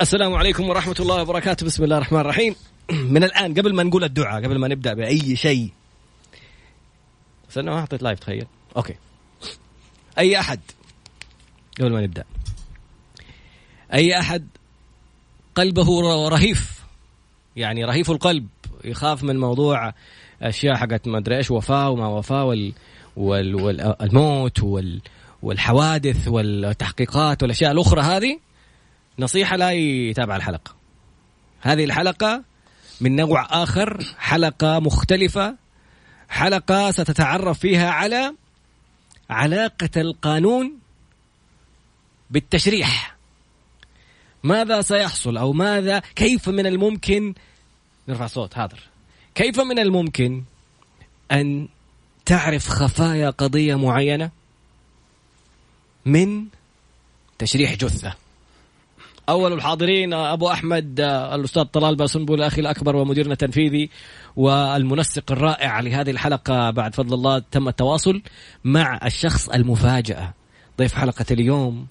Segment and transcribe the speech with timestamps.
[0.00, 1.66] السلام عليكم ورحمة الله وبركاته.
[1.66, 2.56] بسم الله الرحمن الرحيم.
[3.14, 5.70] من الآن قبل ما نقول الدعاء قبل ما نبدأ بأي شيء.
[7.50, 8.46] استنى ما حطيت live تخيل.
[8.76, 8.94] okay.
[10.18, 10.60] أي أحد؟
[11.80, 12.24] قبل ما نبدأ.
[13.94, 14.46] أي أحد؟
[15.54, 16.80] قلبه رهيف.
[17.56, 18.48] يعني رهيف القلب.
[18.84, 19.94] يخاف من موضوع
[20.42, 22.74] أشياء حقت ما أدري إيش وفاة وما وفاة وال
[23.16, 25.00] والموت وال
[25.42, 28.49] والحوادث والتحقيقات والأشياء الأخرى هذه.
[29.20, 30.74] نصيحة لا يتابع الحلقة.
[31.60, 32.44] هذه الحلقة
[33.00, 35.56] من نوع آخر حلقة مختلفة
[36.28, 38.34] حلقة ستتعرف فيها على
[39.30, 40.78] علاقة القانون
[42.30, 43.16] بالتشريح.
[44.42, 47.34] ماذا سيحصل أو ماذا كيف من الممكن
[48.08, 48.80] نرفع صوت حاضر.
[49.34, 50.42] كيف من الممكن
[51.32, 51.68] أن
[52.24, 54.30] تعرف خفايا قضية معينة
[56.06, 56.46] من
[57.38, 58.14] تشريح جثة؟
[59.30, 61.00] أول الحاضرين أبو أحمد
[61.34, 63.90] الأستاذ طلال باسنبول أخي الأكبر ومديرنا التنفيذي
[64.36, 68.22] والمنسق الرائع لهذه الحلقة بعد فضل الله تم التواصل
[68.64, 70.34] مع الشخص المفاجأة.
[70.78, 71.86] ضيف حلقة اليوم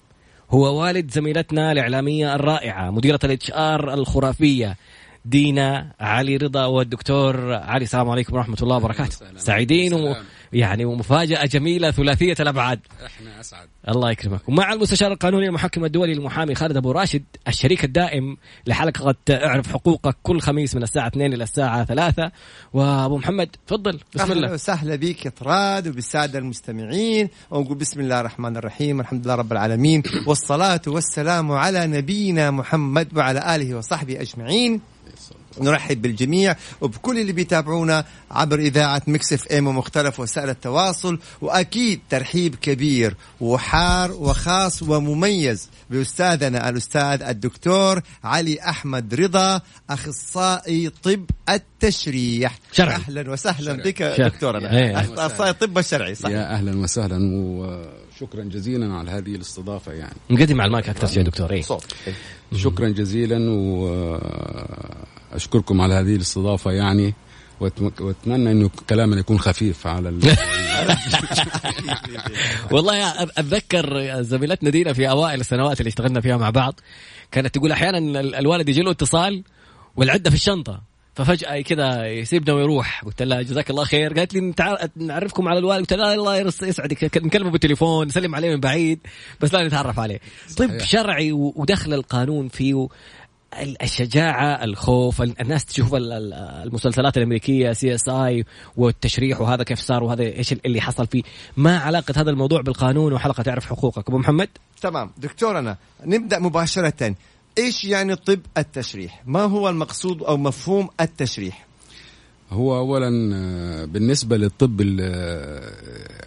[0.50, 4.76] هو والد زميلتنا الإعلامية الرائعة مديرة الإتش آر الخرافية
[5.24, 7.84] دينا علي رضا والدكتور علي.
[7.84, 9.16] السلام عليكم ورحمة الله وبركاته.
[9.36, 10.16] سعيدين و...
[10.52, 12.80] يعني ومفاجاه جميلة ثلاثية الأبعاد.
[13.06, 13.68] إحنا أسعد.
[13.88, 19.72] الله يكرمك ومع المستشار القانوني المحكم الدولي المحامي خالد أبو راشد الشريك الدائم لحلقة اعرف
[19.72, 22.30] حقوقك كل خميس من الساعة 2 إلى الساعة 3
[22.72, 24.00] وأبو محمد تفضل.
[24.14, 24.52] بسم الله.
[24.52, 27.28] وسهلا بك يا طراد وبالسادة المستمعين.
[27.50, 33.56] ونقول بسم الله الرحمن الرحيم الحمد لله رب العالمين والصلاة والسلام على نبينا محمد وعلى
[33.56, 34.80] آله وصحبه أجمعين.
[35.58, 43.16] نرحب بالجميع وبكل اللي بيتابعونا عبر إذاعة Mix FM ومختلف وسائل التواصل وأكيد ترحيب كبير
[43.40, 52.94] وحار وخاص ومميز بأستاذنا الأستاذ الدكتور علي أحمد رضا أخصائي طب التشريح شرعي.
[52.94, 53.92] أهلا وسهلا شرعي.
[53.92, 54.30] بك شرعي.
[54.30, 55.00] دكتورنا إيه.
[55.00, 60.68] أخصائي الطب الشرعي صح يا أهلا وسهلا وشكرا جزيلا على هذه الاستضافة يعني نقدم على
[60.68, 61.94] المايك أكثر شيء دكتور إيه صوت
[62.56, 63.38] شكرا جزيلا
[65.32, 67.14] واشكركم على هذه الاستضافة يعني
[67.60, 70.20] وأتمنى إنه كلامنا يكون خفيف على ال...
[72.72, 76.80] والله أتذكر زميلتنا دينا في أوائل السنوات اللي اشتغلنا فيها مع بعض
[77.30, 79.44] كانت تقول أحيانا ال- الوالد يجي له اتصال
[79.96, 84.54] والعدة في الشنطة ففجأة كذا يسيبنا ويروح قلت لها جزاك الله خير قالت لي
[84.96, 88.98] نعرفكم على الوالد قلت لها الله يسعدك نكلمه بالتليفون نسلم عليه من بعيد
[89.40, 90.20] بس لا نتعرف عليه
[90.56, 90.84] طب صحيح.
[90.84, 92.88] شرعي ودخل القانون فيه
[93.58, 96.32] ال- الشجاعة الخوف ال- الناس تشوف ال- ال-
[96.66, 98.44] المسلسلات الأمريكية CSI
[98.76, 101.22] والتشريح وهذا كيف صار وهذا إيش اللي حصل فيه.
[101.56, 104.08] ما علاقة هذا الموضوع بالقانون وحلقة تعرف حقوقك.
[104.08, 104.48] أبو محمد؟
[104.80, 105.10] تمام.
[105.18, 107.14] دكتورنا نبدأ مباشرة.
[107.58, 111.69] إيش يعني طب التشريح؟ ما هو المقصود أو مفهوم التشريح؟
[112.50, 115.72] هو اولا آه، بالنسبة للطب آه،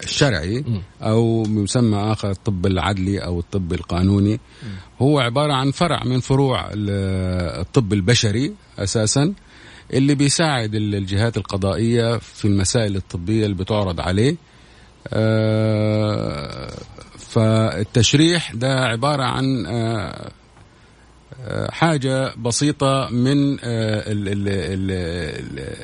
[0.04, 0.64] الشرعي
[1.02, 4.40] أو بمسمى آخر الطب العدلي أو الطب القانوني.
[5.02, 6.90] هو عبارة عن فرع من فروع ال-
[7.62, 9.34] الطب البشري أساسا
[9.94, 14.36] اللي بيساعد ال- الجهات القضائية في المسائل الطبية اللي بتعرض عليه.
[15.08, 16.72] آه،
[17.18, 19.66] فالتشريح ده عبارة عن
[21.46, 25.76] آه، حاجة بسيطة من آه، ال ال ال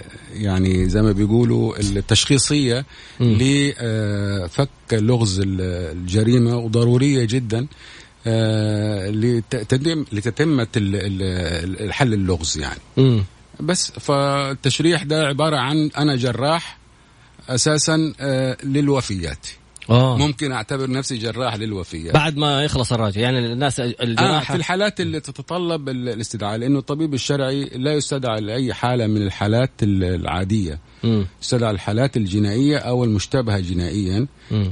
[0.44, 2.86] يعني زي ما بيقولوا التشخيصية
[3.20, 5.62] لفك لغز ال-
[5.98, 7.68] الجريمة وضرورية جدا
[8.28, 10.06] آه، لتتم
[10.96, 12.80] ال- الحل اللغز يعني.
[12.98, 13.24] مم.
[13.60, 16.78] بس فالتشريح ده عبارة عن أنا جراح
[17.50, 19.48] أساسا آه، للوفيات.
[19.90, 20.18] آه.
[20.18, 23.22] ممكن أعتبر نفسي جراح للوفيات بعد ما يخلص الراجل.
[23.22, 28.42] يعني الناس آه الجراحة في الحالات اللي تتطلب ال- الاستدعاء لأنه الطبيب الشرعي لا يستدعى
[28.42, 30.80] لأي حالة من الحالات ال- العادية.
[31.04, 31.26] مم.
[31.42, 34.28] يستدعى الحالات الجنائية أو المشتبهة جنائيا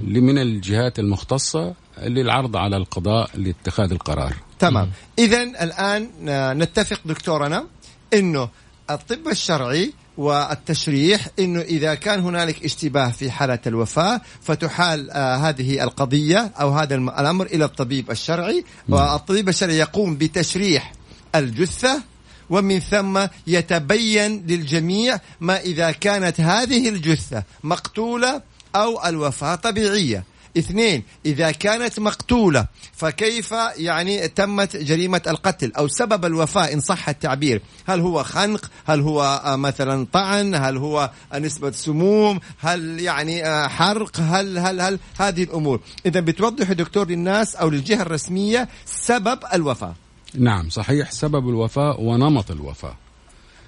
[0.06, 1.73] من الجهات المختصة
[2.03, 4.33] للعرض على القضاء لاتخاذ القرار.
[4.59, 4.91] تمام.
[5.19, 7.65] إذا الآن آه، نتفق دكتورنا
[8.13, 8.50] أنه
[8.89, 16.51] الطب الشرعي والتشريح إنه إذا كان هنالك اشتباه في حالة الوفاة فتحال آه هذه القضية
[16.61, 20.93] أو هذا الأمر إلى الطبيب الشرعي والطبيب الشرعي يقوم بتشريح
[21.35, 22.01] الجثة
[22.49, 28.41] ومن ثم يتبين للجميع ما إذا كانت هذه الجثة مقتولة
[28.75, 30.23] أو الوفاة طبيعية.
[30.57, 37.62] اثنين إذا كانت مقتولة فكيف يعني تمت جريمة القتل؟ أو سبب الوفاة إن صح التعبير.
[37.88, 43.68] هل هو خنق؟ هل هو آه، مثلا طعن؟ هل هو نسبة سموم؟ هل يعني آه،
[43.68, 45.80] حرق؟ هل هل هل؟ هذه الأمور.
[46.06, 49.95] إذا بتوضح دكتور للناس أو للجهة الرسمية سبب الوفاة
[50.36, 52.95] نعم صحيح سبب الوفاة ونمط الوفاة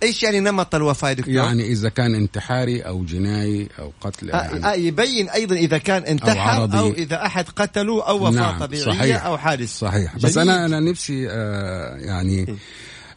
[0.04, 4.38] إيش يعني نمط الوفاه يا دكتور؟ يعني إذا كان انتحاري أو جنائي أو قتل آه
[4.44, 6.78] يعني آه يبين أيضا إذا كان انتحر عرضي.
[6.80, 9.26] أو, إذا أحد قتله أو وفاة نعم، طبيعية صحيح.
[9.26, 10.38] أو حادث صحيح بس.
[10.38, 12.56] أنا أنا نفسي آه يعني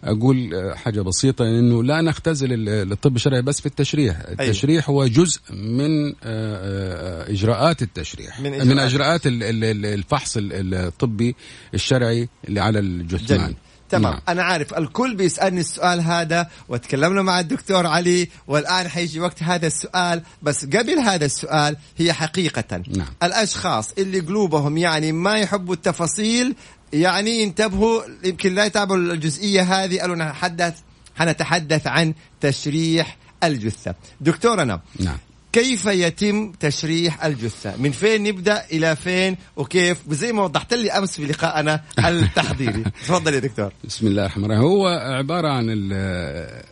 [0.04, 5.06] أقول آه، حاجة بسيطة إنه لا نختزل ال- الطب الشرعي بس في التشريح، التشريح هو
[5.06, 8.46] جزء من آه، إجراءات التشريح من.
[8.46, 11.34] إجراءات, من إجراءات ال- ال- ال- الفحص ال- الطبي
[11.74, 13.56] الشرعي اللي على الجثمان جميل
[13.92, 14.12] تمام.
[14.12, 14.22] نعم.
[14.28, 20.22] أنا عارف الكل بيسألني السؤال هذا وتكلمنا مع الدكتور علي والآن حيجي وقت هذا السؤال.
[20.42, 22.82] بس قبل هذا السؤال هي حقيقة.
[22.96, 23.06] نعم.
[23.22, 26.56] الأشخاص اللي قلوبهم يعني ما يحبوا التفاصيل
[26.92, 30.74] يعني ينتبهوا يمكن لا يتابعوا الجزئية هذه قالوا نتحدث
[31.16, 33.94] حنتحدث عن تشريح الجثة.
[34.20, 35.18] دكتورنا نعم.
[35.52, 41.16] كيف يتم تشريح الجثة؟ من فين نبدأ إلى فين وكيف؟ زي ما وضحت لي أمس
[41.16, 42.82] في لقائنا التحضيري.
[43.06, 43.72] تفضل يا دكتور.
[43.84, 44.62] بسم الله الرحمن الرحيم.
[44.64, 46.62] هو عبارة عن ال-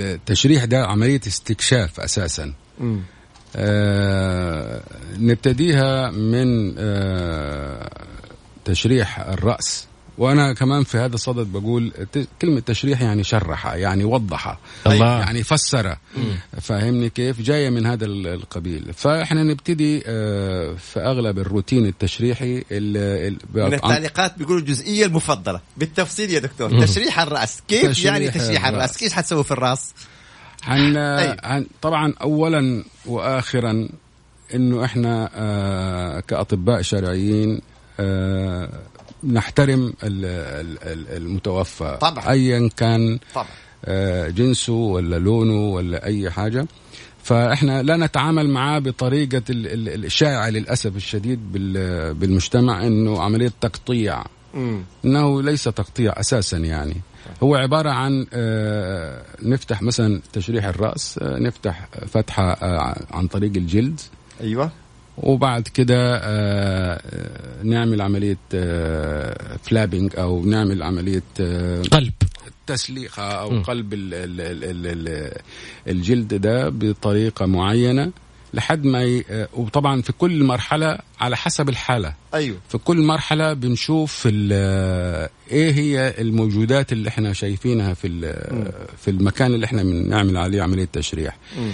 [0.00, 2.52] التشريح ده عملية استكشاف أساسا.
[3.56, 4.82] آه
[5.18, 7.90] نبتديها من آه
[8.64, 9.86] تشريح الرأس.
[10.20, 11.92] وأنا كمان في هذا الصدد بقول
[12.42, 15.18] كلمة تشريح يعني شرح يعني وضح الله.
[15.20, 15.96] يعني فسر
[16.60, 18.92] فاهمني كيف؟ جاية من هذا ال- القبيل.
[18.96, 25.60] فإحنا نبتدي آه في أغلب الروتين التشريحي ال- من ال- التعليقات بيقولوا الجزئية المفضلة.
[25.76, 26.86] بالتفصيل يا دكتور.
[26.86, 27.60] تشريح الرأس.
[27.68, 28.84] كيف تشريح يعني تشريح الرأس.
[28.84, 29.92] الرأس؟ كيف حتسوي في الرأس؟
[30.64, 31.36] هن أيوة.
[31.44, 33.88] هن طبعا اولا واخرا
[34.54, 37.60] إنه إحنا آه كأطباء شرعيين
[38.00, 38.70] آه
[39.24, 42.30] نحترم ال- ال- ال- المتوفى طبعاً.
[42.30, 43.46] ايا كان طبعا.
[43.84, 46.66] آه جنسه ولا لونه ولا أي حاجة.
[47.22, 54.24] فإحنا لا نتعامل معاه بطريقة ال- ال- الشائعه للأسف الشديد بال- بالمجتمع إنه عملية تقطيع.
[55.04, 56.96] إنه ليس تقطيع أساسا يعني.
[57.42, 62.56] هو عبارة عن آه، نفتح مثلا تشريح الرأس آه، نفتح فتحة
[63.14, 64.00] عن طريق الجلد.
[64.40, 64.70] أيوة.
[65.22, 68.36] وبعد كده آه، آه، نعمل عملية
[69.62, 72.12] فلابنج أو نعمل عملية آه، قلب.
[72.66, 75.32] تسليخه أو قلب ال ال ال ال ال
[75.88, 78.12] الجلد ده بطريقة معينة
[78.54, 79.24] لحد ما ي...
[79.54, 82.14] وطبعا في كل مرحلة على حسب الحالة.
[82.34, 82.56] أيوة.
[82.68, 89.54] في كل مرحلة بنشوف ال- إيه هي الموجودات اللي إحنا شايفينها في ال- في المكان
[89.54, 91.36] اللي إحنا بنعمل عليه عملية تشريح.
[91.58, 91.72] مم.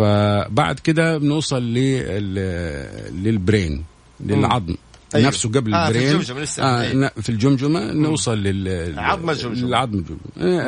[0.00, 3.84] فبعد كده بنوصل لل- للبرين
[4.20, 4.74] للعظم.
[5.14, 5.26] أيوة.
[5.28, 6.08] نفسه قبل آه، في البرين.
[6.12, 6.62] الجمجمة لسه.
[6.62, 6.94] آه أيوة.
[7.16, 9.68] ن- في الجمجمة نوصل لل عظم الجمجمة.
[9.68, 10.18] العظم الجمجمة.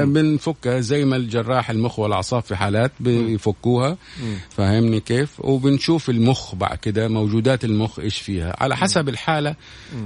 [0.00, 3.96] آه، بنفكها زي ما الجراح المخ والأعصاب في حالات بيفكوها.
[4.50, 8.56] فاهمني كيف؟ وبنشوف المخ بعد كده موجودات المخ إيش فيها.
[8.60, 9.54] على حسب الحالة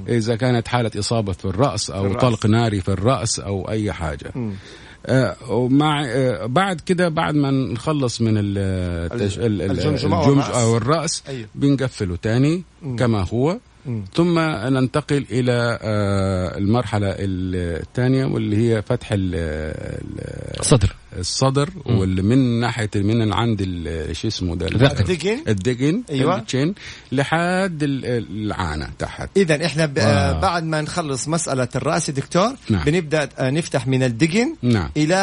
[0.09, 2.23] إذا كانت حالة إصابة في الرأس أو الرأس.
[2.23, 4.33] طلق ناري في الرأس أو أي حاجة.
[4.35, 4.53] مم.
[5.07, 8.59] آه، ومع آه، بعد كده بعد ما نخلص من ال-
[9.13, 10.45] التش- ال- ال- الجمجمة الجمج.
[10.55, 11.49] أو الراس أيوة.
[11.55, 12.63] بنقفله تاني
[12.99, 13.59] كما هو.
[14.15, 22.61] ثم ننتقل إلى آه، المرحلة الثانية واللي هي فتح ال- ال- صدر الصدر واللي من
[22.61, 24.67] ناحية من عند ال- شو اسمه ده.
[24.67, 25.39] الدقن.
[25.49, 26.37] الدقن؟ أيوة.
[26.39, 26.75] التشين
[27.13, 28.05] لحد ال-
[28.47, 29.29] العانة تحت.
[29.37, 29.99] إذا إحنا ب...
[29.99, 30.41] آه.
[30.41, 32.85] بعد ما نخلص مسألة الرأس يا دكتور نعم.
[32.85, 34.91] بنبدأ آه نفتح من الدقن نعم.
[34.97, 35.15] إلى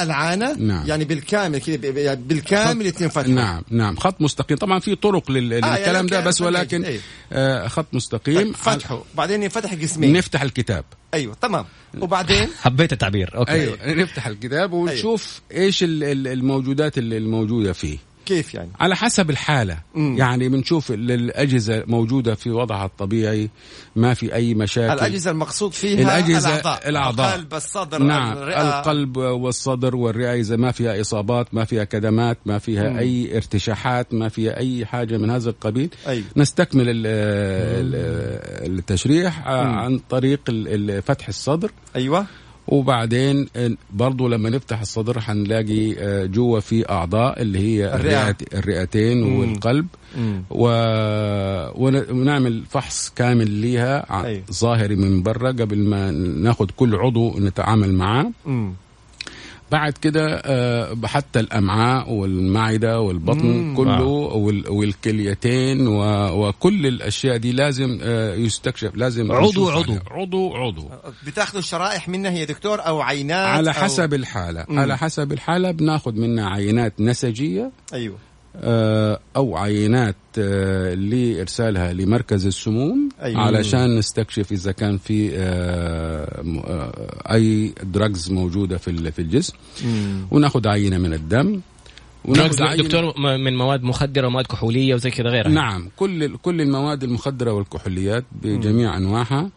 [0.00, 0.52] العانة.
[0.58, 0.86] نعم.
[0.86, 3.28] يعني بالكامل كذا ب- يعني بالكامل يتم فتحة.
[3.28, 3.96] نعم نعم.
[3.96, 4.56] خط مستقيم.
[4.56, 5.52] طبعا في طرق لل...
[5.52, 6.84] يعني للكلام ده بس ولكن.
[7.32, 8.52] آه خط مستقيم.
[8.52, 9.04] فتحه.
[9.16, 10.84] بعدين ينفتح قسمين نفتح الكتاب.
[11.14, 11.64] أيوه تمام.
[12.00, 13.52] وبعدين؟ حبيت التعبير أوكي.
[13.52, 17.98] أيوه نفتح الكتاب ونشوف إيش ال- ال- الموجودات اللي الموجودة فيه.
[18.26, 19.78] كيف يعني؟ على حسب الحالة.
[19.94, 20.16] مم.
[20.18, 23.50] يعني بنشوف ال- الأجهزة موجودة في وضعها الطبيعي
[23.96, 24.92] ما في أي مشاكل.
[24.94, 27.28] الأجهزة المقصود فيها الأجهزة- الأعضاء الأعضاء.
[27.34, 32.58] القلب الصدر نعم الرئة القلب والصدر والرئة إذا ما فيها إصابات ما فيها كدمات ما
[32.58, 32.98] فيها مم.
[32.98, 35.90] أي ارتشاحات ما فيها أي حاجة من هذا القبيل.
[36.08, 36.24] أيوة.
[36.36, 40.40] نستكمل ال- ال- التشريح آه، عن طريق
[41.06, 41.70] فتح الصدر.
[41.96, 42.26] أيوة.
[42.68, 43.46] وبعدين
[43.92, 48.36] برضو لما نفتح الصدر حنلاقي آه، جوا في أعضاء اللي هي الرئة.
[48.54, 49.38] الرئتين مم.
[49.38, 49.86] والقلب
[50.18, 50.42] مم.
[50.50, 50.66] و...
[51.84, 54.42] ون- ونعمل فحص كامل ليها أيوة.
[54.52, 58.72] ظاهري من برا قبل ما ناخد كل عضو نتعامل معاه مم.
[59.72, 63.76] بعد كده آه، حتى الأمعاء والمعدة والبطن مم.
[63.76, 69.82] كله وال- والكليتين و- وكل الأشياء دي لازم آه، يستكشف لازم عضو عضو.
[69.92, 70.02] عليها.
[70.10, 70.88] عضو عضو
[71.26, 73.74] بتاخذوا شرائح منها يا دكتور أو عينات على أو...
[73.74, 74.78] حسب الحالة مم.
[74.78, 78.31] على حسب الحالة بناخد منها عينات نسجية أيوة آه،
[79.36, 83.40] أو عينات آه، لإرسالها لمركز السموم أيوة.
[83.40, 89.54] علشان نستكشف إذا كان في آه، آه، أي دراجز موجودة في في الجسم.
[90.30, 91.60] وناخذ عينة من الدم.
[92.24, 95.48] وناخذ دكتور, من مواد مخدرة ومواد كحولية وزي كذا غيرها.
[95.50, 95.88] نعم.
[95.96, 99.50] كل كل المواد المخدرة والكحوليات بجميع أنواعها آه،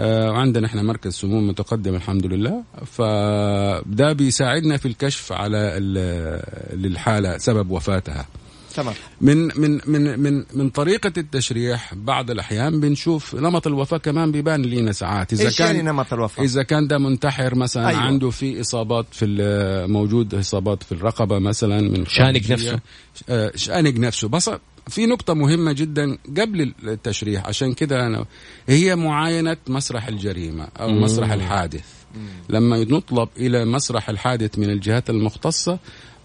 [0.00, 7.70] وعندنا إحنا مركز سموم متقدم الحمد لله فده بيساعدنا في الكشف على ال- للحالة سبب
[7.70, 8.26] وفاتها
[8.74, 14.62] تمام من من من من من طريقة التشريح بعض الأحيان بنشوف نمط الوفاة كمان بيبان
[14.62, 18.00] لينا ساعات إذا إيش كان يعني نمط الوفاة؟ إذا كان ده منتحر مثلا أيوة.
[18.00, 22.50] عنده في إصابات في ال- موجود إصابات في الرقبة مثلا من شانق.
[22.50, 22.80] نفسه.
[23.28, 24.50] آه، شانق نفسه بس
[24.88, 28.24] في نقطة مهمة جدا قبل التشريح عشان كده أنا
[28.68, 31.02] هي معاينة مسرح الجريمة أو مم.
[31.02, 31.84] مسرح الحادث.
[32.48, 35.78] لما نطلب إلى مسرح الحادث من الجهات المختصة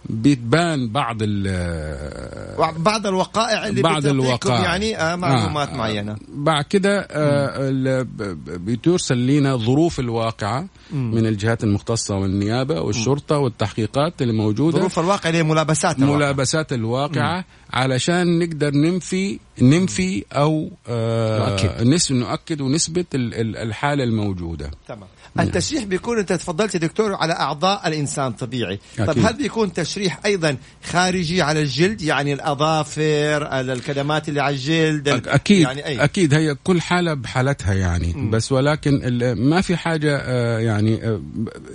[0.10, 4.62] بتبان بعض ال بعض الوقائع اللي بعض الوقائع.
[4.64, 6.16] يعني آه معلومات آه، معينة.
[6.30, 13.38] بعد كده آه، ال- ب- ب- بترسل لنا ظروف الواقعة من الجهات المختصة والنيابة والشرطة
[13.38, 14.80] والتحقيقات اللي موجودة.
[14.80, 16.16] ظروف الواقع اللي هي ملابسات الواقع.
[16.16, 17.46] ملابسات الواقعة.
[17.76, 21.88] علشان نقدر ننفي ننفي أو آه نؤكد.
[21.88, 25.08] نس نؤكد ونثبت ال- ال- الحالة الموجودة تمام
[25.40, 29.26] التشريح بيكون أنت تفضلت يا دكتور على أعضاء الإنسان طبيعي طب أكيد.
[29.26, 35.62] هل بيكون تشريح أيضا خارجي على الجلد يعني الأظافر الكدمات اللي على الجلد ال- أكيد
[35.62, 36.04] يعني أي.
[36.04, 38.30] أكيد هي كل حالة بحالتها يعني مم.
[38.32, 39.02] بس ولكن
[39.38, 41.22] ما في حاجة آه يعني آه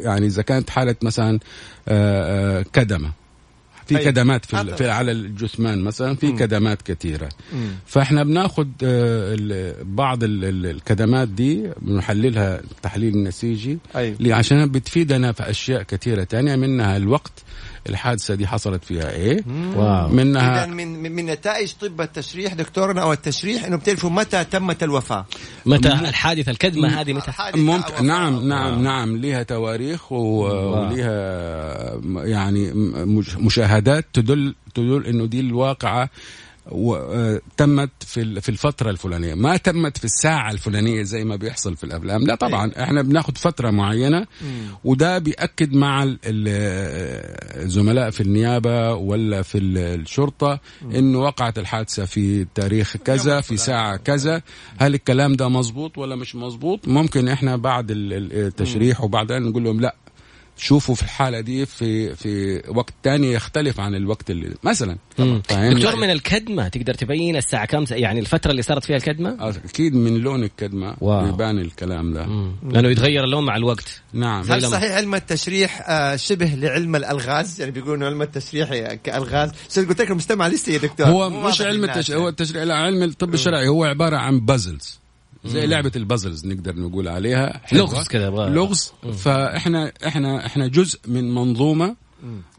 [0.01, 1.39] يعني إذا كانت حالة مثلا
[2.73, 3.13] كدمة
[3.95, 4.05] في أي.
[4.05, 6.37] كدمات في, في على الجثمان مثلا في مم.
[6.37, 7.71] كدمات كثيرة مم.
[7.87, 14.17] فإحنا بناخذ آه، بعض ال- ال- الكدمات دي بنحللها تحليل نسيجي أيوة.
[14.21, 17.33] ليه؟ عشان بتفيدنا في أشياء كثيرة تانية منها الوقت
[17.89, 19.45] الحادثة دي حصلت فيها إيه؟
[19.77, 20.09] واو.
[20.09, 25.27] منها اذا من من نتائج طب التشريح دكتورنا أو التشريح إنه بتعرفوا متى تمت الوفاة.
[25.67, 28.45] متى الحادثة الكدمة هذه متى؟ ممكن أو نعم وفاة.
[28.47, 32.73] نعم نعم لها تواريخ و- ولها م- يعني
[33.39, 36.11] مشاهدات تدل تدل إنه دي الواقعة
[37.57, 39.35] تمت في في الفترة الفلانية.
[39.35, 42.23] ما تمت في الساعة الفلانية زي ما بيحصل في الأفلام.
[42.27, 44.27] لا طبعا إحنا بناخد فترة معينة
[44.85, 50.61] وده بيأكد مع ال- ال- آه، الزملاء في النيابة ولا في ال- الشرطة
[50.95, 54.43] إنه وقعت الحادثة في تاريخ كذا في ساعة كذا.
[54.79, 59.65] هل الكلام ده مظبوط ولا مش مظبوط؟ ممكن إحنا بعد ال- ال- التشريح وبعدين نقول
[59.65, 59.95] لهم لا
[60.61, 66.11] شوفوا في الحالة دي في في وقت تاني يختلف عن الوقت اللي مثلا؟ دكتور من
[66.11, 70.97] الكدمة تقدر تبين الساعة كم يعني الفترة اللي صارت فيها الكدمة؟ أكيد من لون الكدمة
[71.01, 71.25] واو.
[71.25, 72.27] بيبان الكلام ده.
[72.27, 72.53] مم.
[72.71, 74.03] لأنه يتغير اللون مع الوقت.
[74.13, 74.53] نعم.
[74.53, 79.51] هل صحيح علم التشريح آه، شبه لعلم الألغاز؟ يعني بيقولوا علم التشريح كألغاز.
[79.75, 82.03] شو قلت لك المستمع لسه يا دكتور؟ هو مش علم يعني.
[82.11, 85.00] هو التشريع لا علم الطب الشرعي هو عبارة عن بازلز
[85.45, 87.61] زي لعبة البازلز نقدر نقول عليها.
[87.65, 87.83] حلوة.
[87.95, 88.93] لغز كذا لغز.
[89.19, 91.97] فإحنا إحنا إحنا جزء من منظومة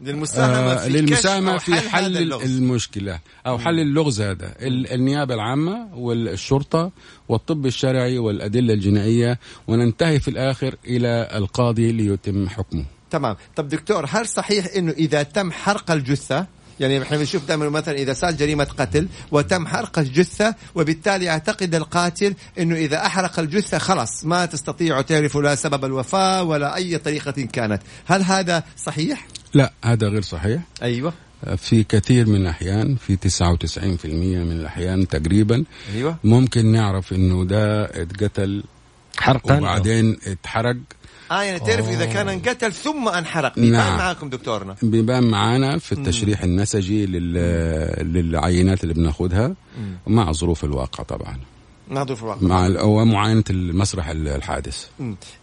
[0.00, 2.42] للمساهمة آه في للمساهمة كشف في أو حل اللغز.
[2.56, 4.54] المشكلة أو حل اللغز هذا.
[4.60, 6.90] ال- النيابة العامة والشرطة
[7.28, 12.84] والطب الشرعي والأدلة الجنائية وننتهي في الآخر إلى القاضي ليتم حكمه.
[13.10, 13.36] تمام.
[13.56, 16.46] طب دكتور هل صحيح إنه إذا تم حرق الجثة
[16.82, 22.34] يعني إحنا بنشوف دائما مثلا إذا صار جريمة قتل وتم حرق الجثة وبالتالي يعتقد القاتل
[22.58, 27.82] إنه إذا أحرق الجثة خلاص ما تستطيعوا تعرفوا لا سبب الوفاة ولا أي طريقة كانت.
[28.06, 30.62] هل هذا صحيح؟ لا هذا غير صحيح.
[30.82, 31.12] أيوه.
[31.56, 36.16] في كثير من الأحيان في 99% من الأحيان تقريبا أيوه.
[36.24, 38.64] ممكن نعرف إنه ده اتقتل
[39.18, 39.58] حرقا.
[39.58, 40.76] وبعدين اتحرق.
[41.32, 43.54] آه يعني تعرف إذا كان انقتل ثم انحرق.
[43.54, 43.98] بيبان نعم.
[43.98, 44.76] معاكم دكتورنا.
[44.82, 47.34] بيبان معانا في التشريح النسجي لل...
[48.12, 49.54] للعينات اللي بناخدها
[50.06, 51.38] مع ظروف الواقع طبعا.
[51.88, 52.40] ناظر في الواقع.
[52.42, 54.86] مع ومعاينة المسرح الحادث.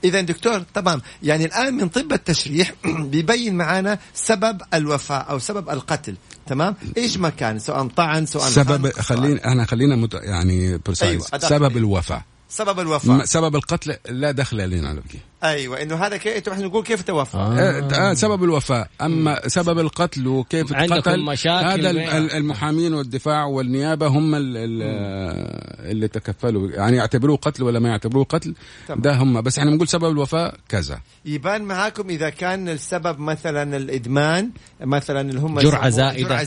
[0.03, 2.73] اذا دكتور طبعا يعني الآن من طب التشريح
[3.11, 6.15] بيبين معانا سبب الوفاة أو سبب القتل.
[6.45, 10.13] تمام؟ إيش ما كان؟ سواء طعن سواء سبب خلينا إحنا خلينا مت...
[10.13, 10.79] يعني.
[11.01, 11.25] أيوة،.
[11.37, 12.23] سبب الوفاة.
[12.49, 13.25] سبب الوفاة.
[13.25, 15.01] سبب القتل لا دخل لنا.
[15.09, 17.37] فيه أيوه إنه هذا كيف إحنا نقول كيف توفى.
[17.37, 18.11] آه.
[18.11, 18.13] آه.
[18.13, 18.87] سبب الوفاة.
[19.01, 26.07] أما سبب القتل وكيف عندكم القتل مشاكل هذا المحامين والدفاع والنيابة هم ال- ال- اللي
[26.07, 26.69] تكفلوا.
[26.71, 28.53] يعني يعتبروه قتل ولا ما يعتبروه قتل؟
[28.87, 29.01] تمام.
[29.01, 29.41] ده هم.
[29.41, 30.99] بس إحنا بنقول سبب الوفاة كذا.
[31.25, 34.49] يبان معاكم إذا كان السبب مثلا الإدمان
[34.81, 35.59] مثلا اللي هم.
[35.59, 36.41] جرعة زائدة.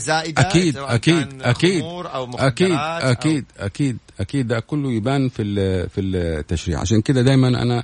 [1.45, 4.47] أكيد خمور أو أكيد مخدرات أو- أكيد أكيد أكيد.
[4.47, 6.79] ده كله يبان في ال- في التشريع.
[6.79, 7.83] عشان كده دايما أنا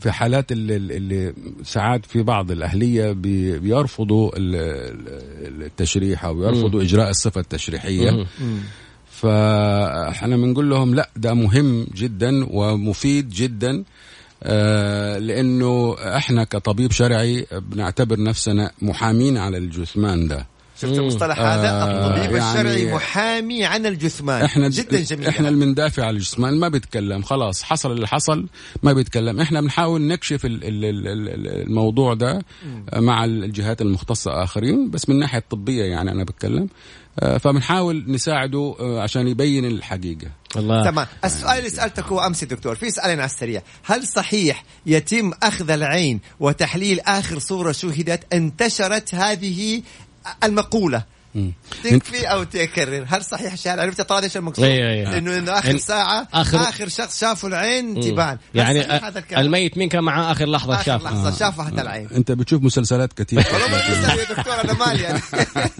[0.00, 4.56] في حالات الحالات اللي, اللي ساعات في بعض الأهلية بي- بيرفضوا ال-
[5.46, 8.10] ال- التشريح أو بيرفضوا إجراء الصفة التشريحية.
[8.10, 8.58] مم.
[9.10, 13.84] فاحنا بنقول لهم لا ده مهم جدا ومفيد جدا
[14.42, 20.46] آه، لأنه إحنا كطبيب شرعي بنعتبر نفسنا محامين على الجثمان ده.
[20.80, 24.42] شفت المصطلح هذا؟ آه، الطبيب يعني الشرعي محامي عن الجثمان.
[24.42, 27.22] إحنا جدا جميل إحنا اللي بندافع على الجثمان ما بيتكلم.
[27.22, 28.46] خلاص حصل اللي حصل
[28.82, 29.40] ما بيتكلم.
[29.40, 32.42] إحنا بنحاول نكشف ال- ال- ال- ال- الموضوع ده
[32.96, 36.68] مع الجهات المختصة آخرين بس من الناحيه الطبيه يعني أنا بتكلم.
[37.20, 40.26] آه، فبنحاول نساعده آه، عشان يبين الحقيقة.
[40.56, 40.84] الله.
[40.84, 41.06] تمام.
[41.24, 42.74] السؤال اللي سألتك هو أمس دكتور.
[42.74, 43.62] في سؤالين على السريع.
[43.84, 49.82] هل صحيح يتم أخذ العين وتحليل آخر صورة شوهدت انتشرت هذه
[50.44, 51.04] المقولة مم.
[51.84, 53.04] تكفي أو تكرر.
[53.08, 55.18] هل صحيح الشارع عرفت طراد إيش المقصود؟ أي أي أي.
[55.18, 58.00] إنه إنه آخر ساعة آخر- آخر, آخر شخص شافوا العين.
[58.00, 58.38] تبان.
[58.54, 61.02] يعني هذا الكلام؟ الميت مين كان معاه آخر لحظة آخر شاف.
[61.04, 62.08] لحظة شافها حتى العين.
[62.16, 63.38] أنت بتشوف مسلسلات كثير.
[63.52, 65.20] والله ما تسأل يا دكتور أنا مالي يعني.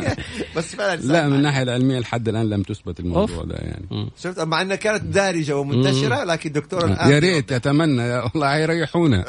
[0.57, 3.45] بس فعلا لا من الناحيه العلمية لحد الآن لم تثبت الموضوع.
[3.45, 4.11] ده يعني.
[4.23, 8.03] شفت؟ مع إنها كانت دارجة ومنتشرة لكن دكتور الآن يا ريت أتمنى.
[8.03, 9.25] يا والله يريحونا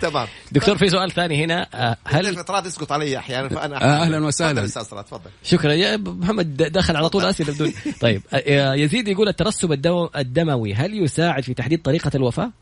[0.00, 0.26] تمام.
[0.52, 1.66] دكتور في سؤال ثاني هنا.
[1.74, 4.66] آه، هل هل فترات يسقط علي أحيانا؟ فأنا آه، أهلاً وسهلاً.
[4.80, 8.22] تفضل شكرا يا محمد دخل على طول اسئله بدون طيب
[8.76, 9.72] يزيد يقول الترسب
[10.16, 12.52] الدموي هل يساعد في تحديد طريقة الوفاة؟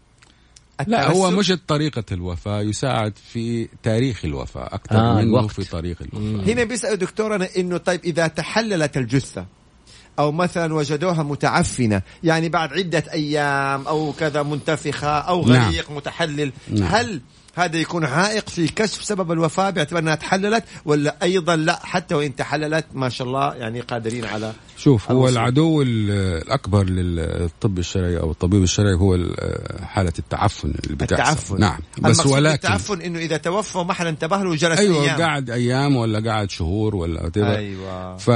[0.86, 5.50] لا هو مش طريقة الوفاة يساعد في تاريخ الوفاة أكثر آه، منه الوقت.
[5.50, 9.46] في طريق الوفاة هنا بيسأل دكتورنا إنه طيب إذا تحللت الجثة
[10.18, 15.68] أو مثلا وجدوها متعفنة يعني بعد عدة أيام أو كذا منتفخة أو نعم.
[15.68, 16.88] غريق متحلل نعم.
[16.94, 17.20] هل
[17.54, 22.36] هذا يكون عائق في كشف سبب الوفاة باعتبار أنها تحللت ولا أيضا لا حتى وإن
[22.36, 25.28] تحللت ما شاء الله يعني قادرين على شوف هو.
[25.28, 26.10] العدو ال-
[26.42, 29.34] الأكبر للطب الشرعي أو الطبيب الشرعي هو ال-
[29.82, 31.12] حالة التعفن اللي بتحصل.
[31.22, 31.60] التعفن.
[31.60, 31.78] نعم.
[31.98, 35.20] بس ولكن التعفن إنه إذا توفى ما حد انتبه له وجلس أيوة أيام.
[35.20, 37.30] قاعد أيام ولا قاعد شهور ولا.
[37.36, 38.16] أيوه.
[38.16, 38.30] ف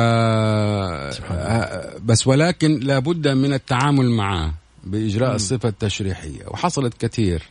[2.05, 4.55] بس ولكن لابد من التعامل معه.
[4.87, 7.43] بإجراء الصفة التشريحية وحصلت كثير.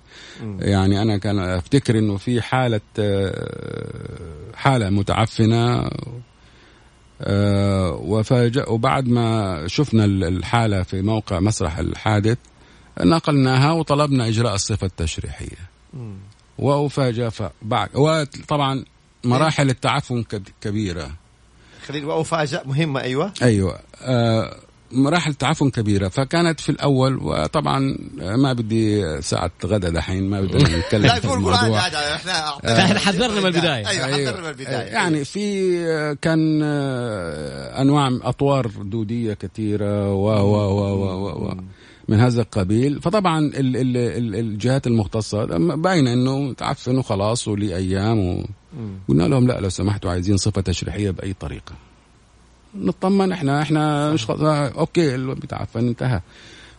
[0.59, 5.89] يعني أنا كان أفتكر إنه في حالة آه، حالة متعفنة
[7.21, 12.37] آه، وفاجأ وبعد ما شفنا ال- الحالة في موقع مسرح الحادث
[12.99, 15.69] نقلناها وطلبنا إجراء الصفة التشريحية.
[15.93, 16.15] مم.
[16.57, 18.85] وأفاجأ بعد وطبعا
[19.23, 21.11] مراحل التعفن كب- كبيرة.
[21.87, 23.33] خليل وافاجأ مهمة أيوه.
[23.41, 23.79] أيوه.
[24.01, 24.57] آه
[24.93, 31.01] مراحل تعفن كبيرة فكانت في الأول وطبعا ما بدي ساعة غدا دحين ما بدنا نتكلم
[31.05, 31.77] لا في الموضوع.
[31.77, 33.87] إحنا إحنا حذرنا من البداية.
[33.87, 34.91] أيوه حذرنا من البداية.
[34.91, 41.57] يعني في آه، كان آه، أنواع أطوار دودية كثيرة و و و و و, و
[42.07, 43.01] من هذا القبيل.
[43.01, 48.45] فطبعا ال ال ال الجهات المختصة باينة إنه تعفن وخلاص ولي أيام
[49.07, 51.73] وقلنا لهم لا لو سمحتوا عايزين صفة تشريحية بأي طريقة.
[52.75, 54.31] نطمن إحنا إحنا مش خ...
[54.31, 56.21] آه، أوكي اللي بيتعفن انتهى.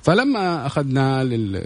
[0.02, 0.66] فلما.
[1.22, 1.62] لل...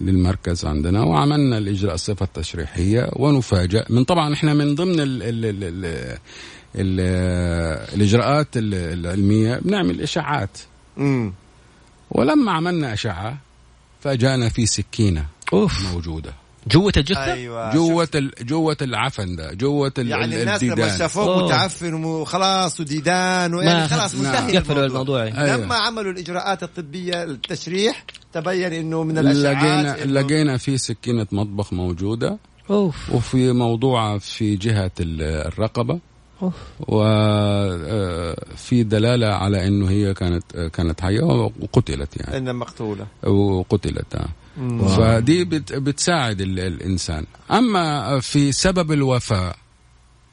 [0.00, 3.84] للمركز عندنا وعملنا الإجراء الصفة التشريحية ونفاجأ.
[3.90, 5.22] من طبعا إحنا من ضمن ال...
[5.22, 5.44] ال...
[5.44, 5.64] ال...
[5.64, 5.84] ال...
[6.76, 7.00] ال...
[7.94, 10.58] الإجراءات ال- العلمية بنعمل إشاعات.
[12.10, 13.36] ولما عملنا اشعه
[14.00, 15.92] فاجأنا في سكينة أوف.
[15.92, 16.32] موجودة.
[16.68, 18.30] جوة الجثة؟ أيوه جوة ال...
[18.42, 20.08] جوة العفن ده جوة ال...
[20.08, 20.98] يعني ال- الناس لما الديدان.
[20.98, 21.44] شافوه أوه.
[21.46, 24.24] متعفن وخلاص وديدان ويعني خلاص نعم.
[24.44, 25.22] منتهي قفلوا الموضوع.
[25.26, 25.44] الموضوع.
[25.44, 25.56] أيوة.
[25.64, 31.72] لما عملوا الإجراءات الطبية التشريح تبين إنه من الاشعاعات لقينا إنه- لقينا في سكينة مطبخ
[31.72, 32.38] موجودة.
[32.70, 33.10] أوف.
[33.14, 35.98] وفي موضوع في جهة ال- الرقبة.
[36.42, 36.54] أوف.
[37.60, 42.36] وفي دلالة على إنه هي كانت كانت حية وقتلت يعني.
[42.36, 43.06] إنها مقتولة.
[43.26, 44.16] وقتلت
[44.96, 47.24] فدي بت بتساعد ال- الإنسان.
[47.50, 49.54] أما في سبب الوفاه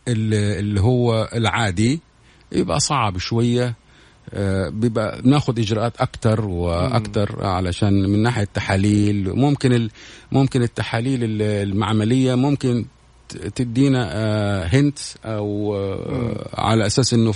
[0.07, 1.99] اللي هو العادي
[2.51, 3.75] يبقى صعب شوية
[4.33, 9.89] آه، بيبقى ناخذ إجراءات أكثر وأكثر علشان من ناحية تحاليل ممكن
[10.31, 12.85] ممكن التحاليل ال- المعملية ممكن
[13.33, 14.07] تدينا
[14.73, 17.33] هنت أو آه، على أساس إنه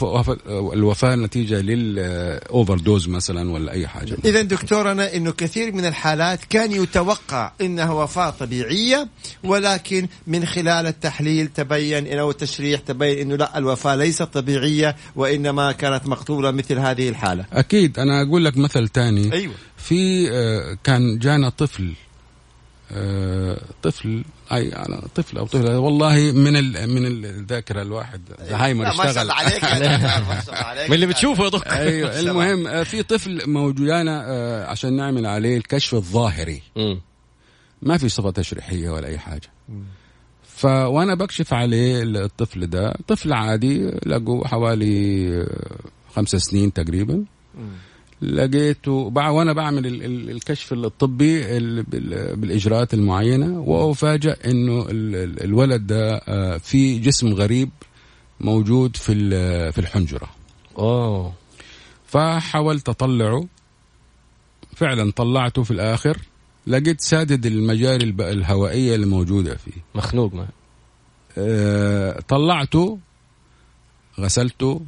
[0.74, 4.18] الوفاة نتيجة للاوفر دوز مثلا ولا أي حاجة.
[4.26, 9.08] اذا دكتورنا إنه كثير من الحالات كان يتوقع إنها وفاة طبيعية
[9.44, 16.08] ولكن من خلال التحليل تبين أو التشريح تبين إنه لا الوفاة ليست طبيعية وإنما كانت
[16.08, 17.46] مقتولة مثل هذه الحالة.
[17.54, 18.00] أكيد.
[18.00, 19.34] أنا أقول لك مثل تاني.
[19.34, 19.54] أيوه.
[19.78, 21.94] في آه، كان جانا طفل
[22.92, 28.22] آه، طفل أي أنا طفل أو طفل والله من ال من الذاكرة الواحد.
[28.50, 30.90] زهايمر ما شاء اشتغل عليك ما شاء الله عليك.
[30.90, 33.86] من اللي بتشوفه يا دكتور أيوه المهم آه، في طفل موجود.
[33.86, 36.62] جانا آه، عشان نعمل عليه الكشف الظاهري.
[37.82, 39.48] ما في صفة تشريحية ولا أي حاجة.
[40.44, 42.94] فوانا بكشف عليه الطفل ده.
[43.08, 45.48] طفل عادي لقوا حوالي
[46.16, 47.24] خمسة سنين تقريبا.
[48.22, 55.44] لقيته وأنا بعمل ال- ال- الكشف الطبي ال- بال- بالإجراءات المعينة وافاجئ إنه ال- ال-
[55.44, 57.70] الولد ده آه، في جسم غريب
[58.40, 60.30] موجود في ال- في الحنجرة.
[60.78, 61.34] أوه.
[62.08, 63.46] فحاولت أطلعه.
[64.76, 66.18] فعلا طلعته في الآخر.
[66.68, 69.72] لقيت سادد المجاري الهوائية اللي موجودة فيه.
[69.96, 70.48] مخنوق ما.
[71.38, 73.00] آه، طلعته
[74.20, 74.82] غسلته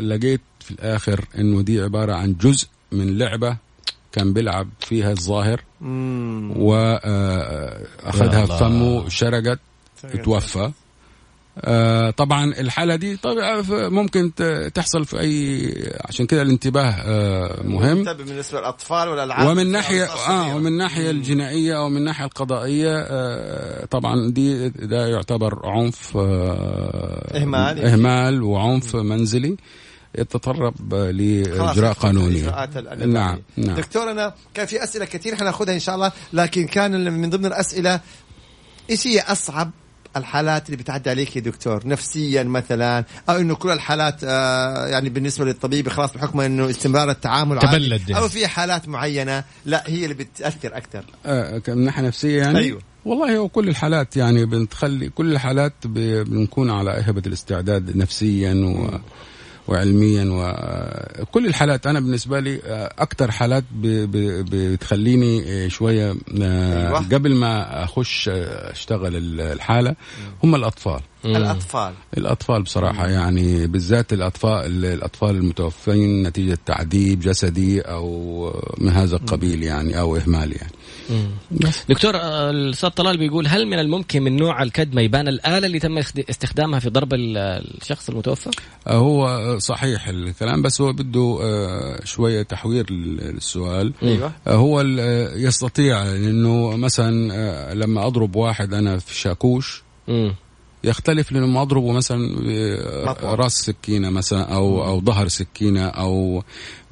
[0.00, 3.56] لقيت في الآخر إنه دي عبارة عن جزء من لعبة
[4.12, 5.60] كان بيلعب فيها الظاهر.
[8.04, 8.58] واخذها يا في.
[8.58, 9.58] فمه شرقت
[10.24, 10.70] توفى
[11.60, 15.72] آه، طبعا الحالة دي طبعا ممكن ت- تحصل في أي
[16.04, 20.56] عشان كده الانتباه آه، مهم بالنسبة للأطفال والألعاب ومن ناحية آه.
[20.56, 27.78] ومن الناحيه الجنائية أو من الناحيه القضائية آه طبعا دي ده يعتبر عنف آه إهمال.
[27.84, 29.56] إهمال وعنف منزلي
[30.18, 32.42] يتطرب لإجراء قانوني.
[33.06, 33.76] نعم نعم.
[33.76, 38.00] دكتور أنا كان في أسئلة كثير حناخذها إن شاء الله لكن كان من ضمن الأسئلة
[38.90, 39.70] إيش هي أصعب
[40.16, 45.44] الحالات اللي بتعدي عليك يا دكتور؟ نفسيا مثلا أو إنه كل الحالات آه يعني بالنسبة
[45.44, 48.10] للطبيب خلاص بحكم إنه استمرار التعامل تبلد.
[48.10, 51.04] أو في حالات معينة لا هي اللي بتأثر أكثر.
[51.26, 52.80] آه من ناحية نفسية يعني؟ أيوة.
[53.04, 58.98] والله هو كل الحالات يعني بنتخلي كل الحالات بنكون على اهبه الاستعداد نفسيا و
[59.68, 60.24] وعلميا
[61.20, 61.86] وكل الحالات.
[61.86, 62.60] أنا بالنسبة لي
[62.98, 67.08] أكثر حالات بتخليني شوية آه، أيوة.
[67.12, 69.96] قبل ما أخش أشتغل الحالة
[70.44, 71.00] هم الأطفال.
[71.24, 71.92] الأطفال.
[72.18, 80.00] الأطفال بصراحة يعني بالذات الأطفال الأطفال المتوفين نتيجة تعذيب جسدي أو من هذا القبيل يعني
[80.00, 80.72] أو إهمال يعني.
[81.50, 81.82] بس.
[81.88, 85.98] دكتور آه، الأستاذ طلال بيقول هل من الممكن من نوع الكدمة يبان الآلة اللي تم
[86.30, 87.36] استخدامها في ضرب ال-
[87.82, 88.50] الشخص المتوفى؟
[88.88, 93.92] هو صحيح الكلام بس هو بده آه، شوية تحوير للسؤال.
[94.02, 94.32] أيوه.
[94.46, 99.82] آه، هو آه، يستطيع انه مثلا آه، لما أضرب واحد أنا في شاكوش
[100.86, 102.36] يختلف لما اضربه مثلا
[103.06, 103.34] آه،.
[103.34, 106.42] راس سكينة مثلا أو أو ظهر سكينة أو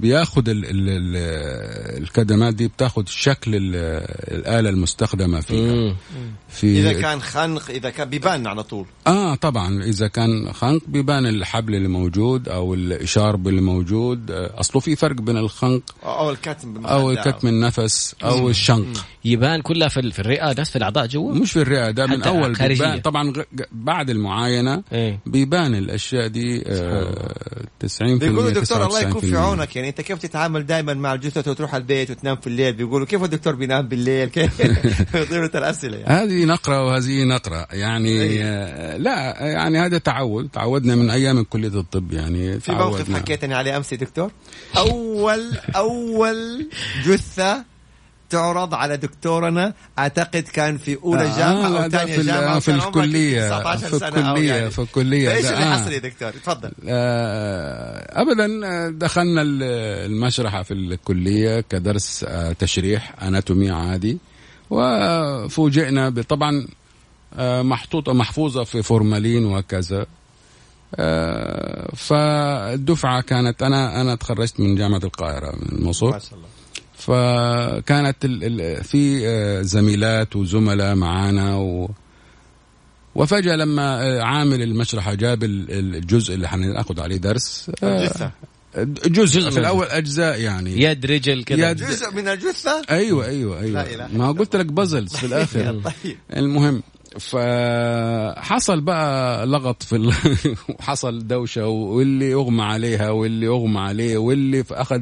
[0.00, 1.16] بياخذ ال ال ال
[2.02, 3.74] الكدمات دي بتاخذ شكل ال-
[4.38, 5.72] الآلة المستخدمة فيها.
[5.72, 5.94] امم
[6.48, 8.86] في إذا كان خنق إذا كان بيبان على طول.
[9.06, 9.82] آه طبعا.
[9.82, 14.30] إذا كان خنق بيبان الحبل اللي موجود أو الإشارب اللي موجود.
[14.30, 19.04] آه، أصله في فرق بين الخنق أو الكتم أو الكتم النفس أو الشنق.
[19.24, 22.22] يبان كلها في, ال- في الرئة نفس في الأعضاء جوا؟ مش في الرئة ده من
[22.22, 22.52] أول.
[22.52, 23.00] بيبان.
[23.00, 23.32] طبعا
[23.72, 25.20] بعد المعاينة إيه.
[25.26, 27.34] بيبان الأشياء دي آه
[27.80, 29.24] 90% بيقولوا دكتور الله يكون 99%.
[29.24, 29.76] في عونك.
[29.76, 33.54] يعني انت كيف تتعامل دائما مع الجثث وتروح البيت وتنام في الليل؟ بيقولوا كيف الدكتور
[33.54, 34.60] بينام بالليل؟ كيف؟
[35.14, 36.14] يطيروا الأسئلة يعني.
[36.14, 37.66] هذه نقرة وهذه نقرة.
[37.72, 38.44] يعني أي.
[38.44, 40.48] آه لا يعني هذا تعود.
[40.48, 43.14] تعودنا من أيام كلية الطب يعني في موقف.
[43.14, 44.30] حكيتني عليه أمس يا دكتور؟
[44.76, 46.68] أول أول
[47.04, 47.64] جثة
[48.30, 49.74] تعرض على دكتورنا.
[49.98, 54.34] أعتقد كان في أولى آه، جامعة أو ثانية في جامعة في 19 في سنة أو
[54.36, 54.70] الكلية يعني.
[54.70, 55.72] في الكلية إيش ده، اللي آه.
[55.82, 56.72] حصل يا دكتور؟ تفضل.
[56.88, 59.62] آه، ابدا آه، دخلنا ال-
[60.12, 64.18] المشرحة في الكلية كدرس آه، تشريح اناتومي عادي.
[64.70, 66.66] وفوجئنا بطبعا
[67.38, 70.06] آه، محطوطه محفوظة في فورمالين وكذا.
[70.96, 76.48] آه، فالدفعة كانت أنا أنا تخرجت من جامعة القاهرة من الموصول ما شاء الله.
[77.06, 81.90] فكانت ال ال في آه، زميلات وزملاء معانا و
[83.14, 88.30] وفجأة لما آه، عامل المشرحة جاب ال- ال- الجزء اللي حناخد عليه درس الجثه
[88.76, 89.58] جزء, جزء في منه.
[89.60, 90.82] الأول أجزاء يعني.
[90.82, 91.76] يد رجل كذا يد.
[91.76, 95.80] جزء من الجثة؟ أيوة أيوة لا إله أيوة إلا ما قلت لك بازلز في الآخر.
[96.04, 96.16] طيب.
[96.36, 96.82] المهم
[97.18, 100.12] فحصل بقى لغط في ال...
[100.78, 105.00] وحصل دوشة واللي أغمى عليها واللي أغمى عليه واللي أخذ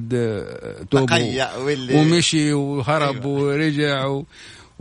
[0.90, 3.26] توبة واللي ومشي وهرب.
[3.26, 3.42] أيوة.
[3.42, 4.24] ورجع و...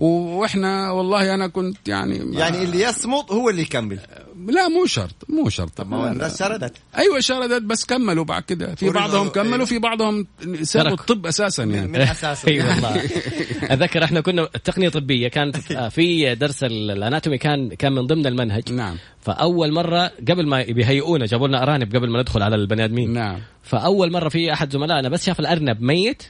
[0.02, 4.00] وإحنا والله أنا كنت يعني يعني اللي يصمت هو اللي يكمل.
[4.48, 5.72] لا مو شرط مو شرط.
[5.78, 6.12] طب ما.
[6.12, 6.74] الناس شردت.
[6.98, 8.76] أيوه شردت بس كملوا بعد كده.
[8.76, 9.66] في بعضهم كملوا أيوة.
[9.66, 10.28] في بعضهم
[10.62, 10.92] سابوا.
[10.94, 11.88] الطب أساسا يعني.
[11.88, 13.04] من اساسه أي والله.
[13.74, 18.26] أتذكر إحنا كنا تقنيه طبيه كانت آه، في درس ال- الأناتومي كان كان من ضمن
[18.28, 18.72] المنهج.
[18.74, 18.96] نعم.
[19.22, 23.14] فأول مرة قبل ما بيهيئونا جابوا لنا أرانب قبل ما ندخل على البني آدمين.
[23.14, 23.40] نعم.
[23.64, 26.24] فأول مرة في أحد زملائنا بس شاف الأرنب ميت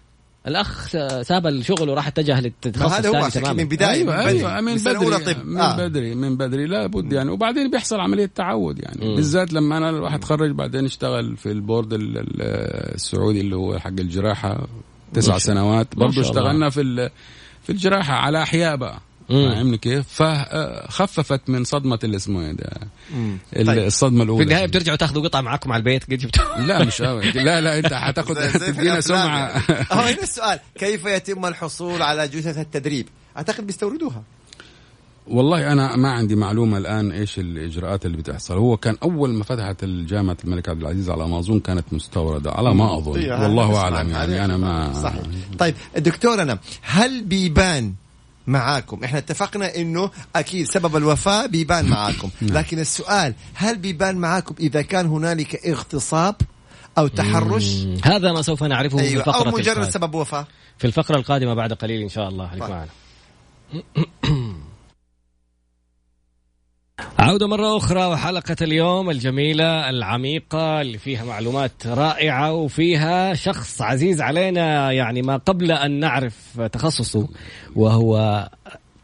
[0.48, 0.88] الأخ
[1.22, 4.38] ساب الشغل وراح اتجه للتخصص هذا هو من بداية أيوه من بدري.
[4.40, 5.78] أيوه من بدري طب من آه.
[5.78, 9.16] بدري من بدري لابد يعني وبعدين بيحصل عملية تعود يعني مم.
[9.16, 12.42] بالذات لما أنا الواحد تخرج بعدين اشتغل في البورد ال- ال-
[12.96, 14.68] السعودي اللي هو حق الجراحة
[15.14, 16.42] تسع سنوات ما برضه شاء الله.
[16.42, 17.10] اشتغلنا في
[17.64, 19.00] في الجراحة على أحياء بقى.
[19.32, 22.70] فاهمني كيف؟ فخففت من صدمة اللي اسمه إيه ده؟
[23.66, 23.70] طيب.
[23.70, 27.32] الصدمة في الاولى النهاية بترجعوا تاخذوا قطعة معاكم على البيت قد جبتوا؟ لا مش قوي
[27.48, 29.48] لا لا أنت في تدينا سمعة.
[29.92, 34.24] هو هنا السؤال كيف يتم الحصول على جثث التدريب؟ أعتقد بيستوردوها.
[35.28, 38.58] والله أنا ما عندي معلومة الآن إيش الإجراءات اللي بتحصل.
[38.58, 42.74] هو كان أول ما فتحت الجامعة الملك عبد العزيز على ما اظن كانت مستوردة على
[42.74, 43.20] ما أظن.
[43.20, 45.22] إيه، والله أعلم يعني أنا ما صحيح.
[45.60, 47.94] طيب دكتورنا هل بيبان
[48.48, 49.04] معاكم.
[49.04, 52.30] إحنا اتفقنا إنه أكيد سبب الوفاة بيبان معاكم.
[52.58, 56.36] لكن السؤال هل بيبان معاكم إذا كان هنالك اغتصاب
[56.98, 57.76] أو تحرش.
[58.04, 59.90] هذا ما سوف نعرفه في أيوه أو الفقرة مجرد القادمة.
[59.90, 60.48] سبب وفاة.
[60.78, 62.48] في الفقرة القادمة بعد قليل إن شاء الله.
[62.48, 62.72] خليك طيب.
[62.72, 62.88] معنا
[67.20, 74.92] عودة مرة أخرى وحلقة اليوم الجميلة العميقة اللي فيها معلومات رائعة وفيها شخص عزيز علينا
[74.92, 77.28] يعني ما قبل أن نعرف تخصصه
[77.76, 78.50] وهو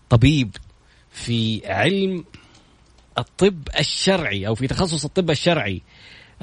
[0.09, 0.55] طبيب
[1.11, 2.23] في علم
[3.17, 5.81] الطب الشرعي أو في تخصص الطب الشرعي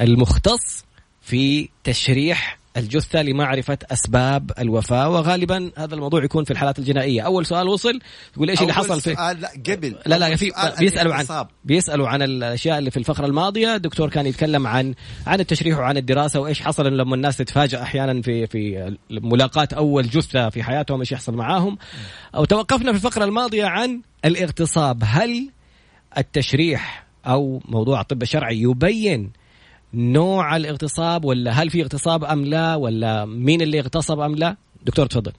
[0.00, 0.84] المختص
[1.22, 7.22] في تشريح الجثة لمعرفة أسباب الوفاة وغالبا هذا الموضوع يكون في الحالات الجنائية.
[7.22, 8.00] أول سؤال وصل؟
[8.32, 9.96] تقول إيش اللي أول حصل في سؤال لا قبل.
[10.06, 11.46] لا لا أول في سؤال بيسألوا عن.
[11.64, 13.74] بيسألوا عن الأشياء اللي في الفقرة الماضية.
[13.74, 14.94] الدكتور كان يتكلم عن
[15.26, 20.48] عن التشريح وعن الدراسة وإيش حصل لما الناس تتفاجئ أحيانا في في ملاقاة أول جثة
[20.48, 21.78] في حياتهم إيش يحصل معاهم.
[22.34, 25.02] أو توقفنا في الفقرة الماضية عن الاغتصاب.
[25.04, 25.50] هل
[26.18, 29.32] التشريح أو موضوع الطب الشرعي يبين
[29.94, 35.06] نوع الاغتصاب ولا هل في اغتصاب أم لا ولا مين اللي اغتصب أم لا؟ دكتور
[35.06, 35.32] تفضل.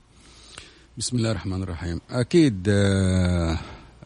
[0.97, 2.01] بسم الله الرحمن الرحيم.
[2.09, 3.57] أكيد آه،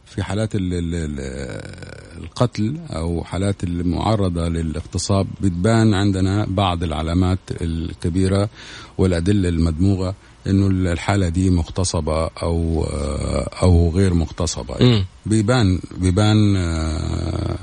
[0.06, 8.50] في حالات ال- ال- ال- القتل أو حالات المعرضه للاغتصاب بتبان عندنا بعض العلامات الكبيرة
[8.98, 10.16] والأدلة المدموغة
[10.48, 15.06] إنه الحالة دي مغتصبة أو آه، أو غير مغتصبة.
[15.26, 17.56] بيبان بيبان آه،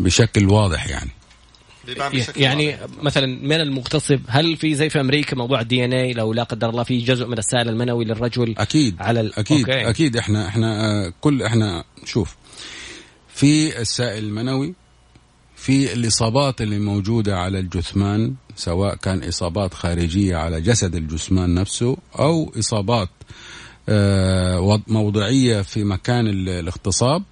[0.00, 1.10] بشكل واضح يعني.
[2.36, 3.02] يعني واضح.
[3.02, 6.82] مثلا من المغتصب؟ هل في زي في أمريكا موضوع ال DNA لو لا قدر الله
[6.82, 9.38] في جزء من السائل المنوي للرجل أكيد على ال...
[9.38, 9.88] أكيد أوكي.
[9.90, 10.16] أكيد.
[10.16, 12.36] إحنا إحنا آه، كل إحنا شوف
[13.28, 14.74] في السائل المنوي
[15.56, 22.52] في الإصابات اللي موجودة على الجثمان سواء كان إصابات خارجية على جسد الجثمان نفسه أو
[22.58, 23.08] إصابات
[23.88, 27.22] آه، وض- موضعية في مكان ال- الاغتصاب.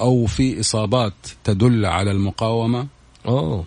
[0.00, 1.12] أو في إصابات
[1.44, 2.86] تدل على المقاومة.
[3.26, 3.64] أوه.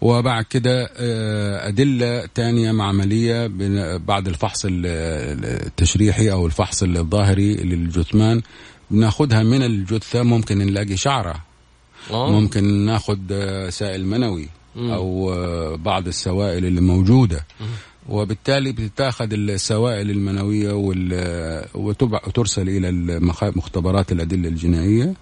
[0.00, 3.46] وبعد كده آه، أدلة تانية معملية
[3.96, 8.42] بعد الفحص ال- ال- التشريحي أو الفحص الظاهري للجثمان.
[8.90, 11.34] بناخدها من الجثة ممكن نلاقي شعرة.
[12.10, 12.30] أوه.
[12.30, 14.48] ممكن ناخد آه، سائل منوي.
[14.76, 17.44] أو آه، بعض السوائل اللي موجودة.
[18.10, 20.10] وبالتالي بتتاخذ السوائل
[21.74, 25.14] وتبع- وترسل المخ- مختبرات الأدلة الجنائية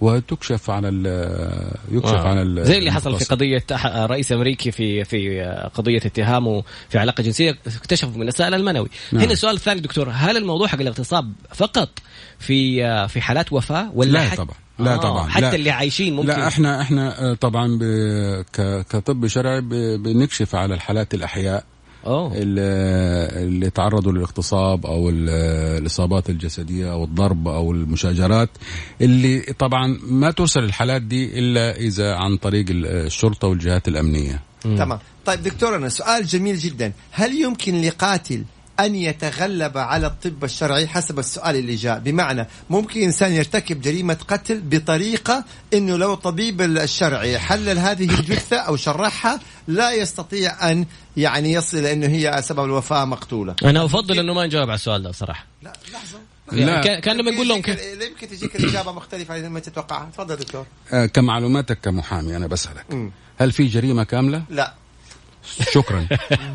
[0.00, 2.28] وتكشف على ال- يكشف آه.
[2.28, 3.24] على ال- زي اللي حصل في.
[3.24, 3.64] قضية
[4.06, 5.40] رئيس أمريكي في في
[5.74, 9.22] قضية اتهامه في علاقة جنسية اكتشفوا من السائل المنوي نعم.
[9.22, 11.88] هنا السؤال الثاني دكتور هل الموضوع حق الاغتصاب فقط
[12.38, 15.54] في في حالات وفاة ولا لا حت- طبعا لا آه، طبعا حتى لا.
[15.54, 20.74] اللي عايشين ممكن لا إحنا إحنا آه، طبعا ب- ك- كطب شرعي ب- بنكشف على
[20.74, 21.64] الحالات الأحياء
[22.34, 25.28] اللي, تعرضوا للاغتصاب أو ال-
[25.82, 28.50] الإصابات الجسدية أو الضرب أو المشاجرات
[29.00, 34.42] اللي طبعا ما توصل الحالات دي إلا إذا عن طريق ال- الشرطة والجهات الأمنية.
[34.62, 34.98] تمام.
[35.26, 36.92] طيب دكتورنا سؤال جميل جدا.
[37.10, 38.44] هل يمكن لقاتل
[38.80, 41.98] أن يتغلب على الطب الشرعي حسب السؤال اللي جاء.
[41.98, 48.76] بمعنى ممكن إنسان يرتكب جريمة قتل بطريقة أنه لو طبيب الشرعي حلل هذه الجثة أو
[48.76, 50.86] شرحها لا يستطيع أن
[51.16, 53.54] يعني يصل لأنه هي سبب الوفاة مقتولة.
[53.64, 56.18] أنا أفضل إنه ما نجاوب على السؤال ده صراحة لا لحظة.
[56.52, 56.80] لا.
[56.80, 60.10] كان كان لما نقول لهم يمكن كيف يمكن تجيك الإجابة مختلفة عن ما تتوقعها.
[60.12, 60.66] تفضل دكتور.
[60.92, 63.10] آه، كمعلوماتك كمحامي أنا بسألك.
[63.38, 64.74] هل في جريمة كاملة؟ لا.
[65.72, 66.06] شكرا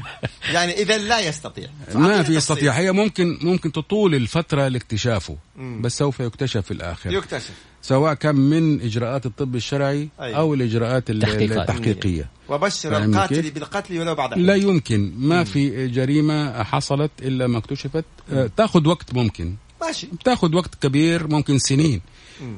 [0.55, 2.35] يعني إذا لا يستطيع ما في.
[2.35, 5.81] يستطيع هي ممكن ممكن تطول الفترة لاكتشافه مم.
[5.81, 10.37] بس سوف يكتشف في الآخر يكتشف سواء كان من إجراءات الطب الشرعي أيوة.
[10.37, 11.09] أو الإجراءات.
[11.09, 14.55] التحقيقية وبشر القاتل؟ بالقتل ولو بعد لا.
[14.55, 20.07] يمكن ما في جريمة حصلت إلا ما اكتشفت آه، تأخذ وقت ممكن ماشي.
[20.07, 22.01] بتاخذ وقت كبير ممكن سنين.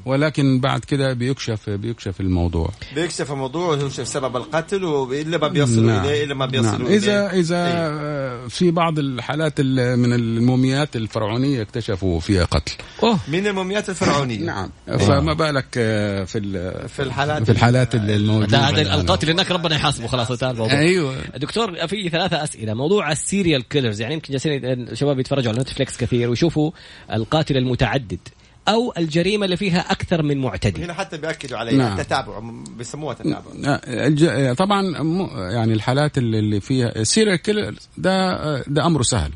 [0.06, 2.70] ولكن بعد كده بيكشف بيكشف الموضوع.
[2.96, 6.06] بيكشف الموضوع ويكشف سبب القتل وإلا ما بيصلوا نعم.
[6.06, 6.88] إليه إلا ما بيصلوا نعم.
[6.88, 8.48] إذا إذا إيه.
[8.48, 12.74] في بعض الحالات ال- من الموميات الفرعونية اكتشفوا فيها قتل.
[13.04, 13.20] أوه.
[13.28, 14.40] من الموميات الفرعونية.
[14.40, 14.70] نعم.
[15.00, 18.70] فما بالك آه، في ال- في الحالات في الحالات ال- ده الموجوده.
[18.94, 20.80] القاتل هناك ربنا يحاسبه خلاص انتهى الموضوع.
[20.80, 21.16] أيوه.
[21.38, 22.74] دكتور في ثلاثة أسئلة.
[22.74, 26.72] موضوع ال serial killers يعني يمكن جالسين الشباب يتفرجوا على Netflix كثير ويشوفوا
[27.14, 28.20] القاتل المتعدد
[28.68, 32.00] أو الجريمة اللي فيها أكثر من معتدي هنا حتى بيأكدوا عليه نعم.
[32.00, 32.40] التتابع
[32.78, 33.42] بيسموها تتابع
[33.88, 39.32] الج- طبعا م- يعني الحالات اللي اللي فيها serial killer ده ده امره سهل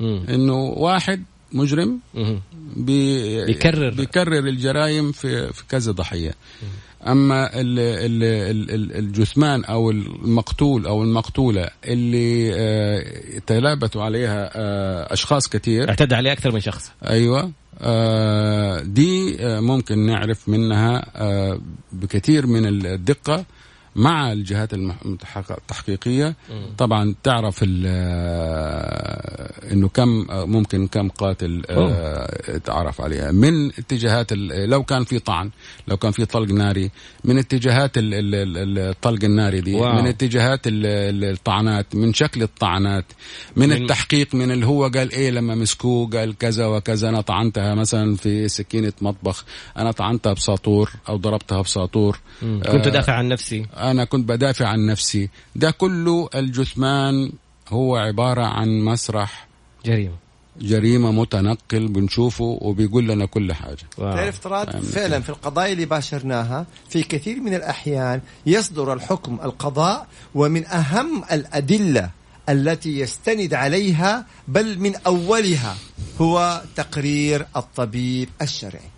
[0.00, 0.24] مم.
[0.28, 2.40] إنه واحد مجرم مم.
[2.76, 3.90] بي بيكرر.
[3.90, 6.34] بيكرر الجرائم في في كذا ضحية
[7.06, 15.12] أما ال ال ال ال الجثمان أو المقتول أو المقتولة اللي آه، تلابتوا عليها آه،
[15.12, 15.88] أشخاص كثير.
[15.88, 16.92] اعتدى عليه أكثر من شخص.
[17.08, 17.50] أيوه.
[17.82, 21.04] آه دي ممكن نعرف منها
[21.92, 23.44] بكثير من الدقة.
[23.96, 24.70] مع الجهات
[25.50, 26.36] التحقيقية.
[26.78, 33.32] طبعا تعرف ال- آه، إنه كم آه، ممكن كم قاتل آه، تعرف عليها.
[33.32, 35.50] من اتجاهات لو كان في طعن
[35.88, 36.90] لو كان في طلق ناري
[37.24, 39.92] من اتجاهات ال- ال- ال- الطلق الناري دي واو.
[40.02, 43.04] من اتجاهات ال- ال- الطعنات من شكل الطعنات
[43.56, 47.74] من, من- التحقيق من اللي هو قال إيه لما مسكوه؟ قال كذا وكذا أنا طعنتها
[47.74, 49.44] مثلا في سكينة مطبخ
[49.76, 52.18] أنا طعنتها بساطور أو ضربتها بساطور.
[52.72, 53.66] كنت دافع عن نفسي.
[53.80, 55.28] أنا كنت بدافع عن نفسي.
[55.56, 57.32] ده كله الجثمان
[57.68, 59.48] هو عبارة عن مسرح
[59.86, 60.14] جريمة.
[60.60, 63.84] جريمة متنقل بنشوفه وبيقول لنا كل حاجة.
[63.96, 70.66] تعرف تراد فعلا في القضايا اللي باشرناها في كثير من الأحيان يصدر الحكم القضاء ومن
[70.66, 72.10] أهم الأدلة
[72.48, 75.76] التي يستند عليها بل من أولها
[76.20, 78.90] هو تقرير الطبيب الشرعي.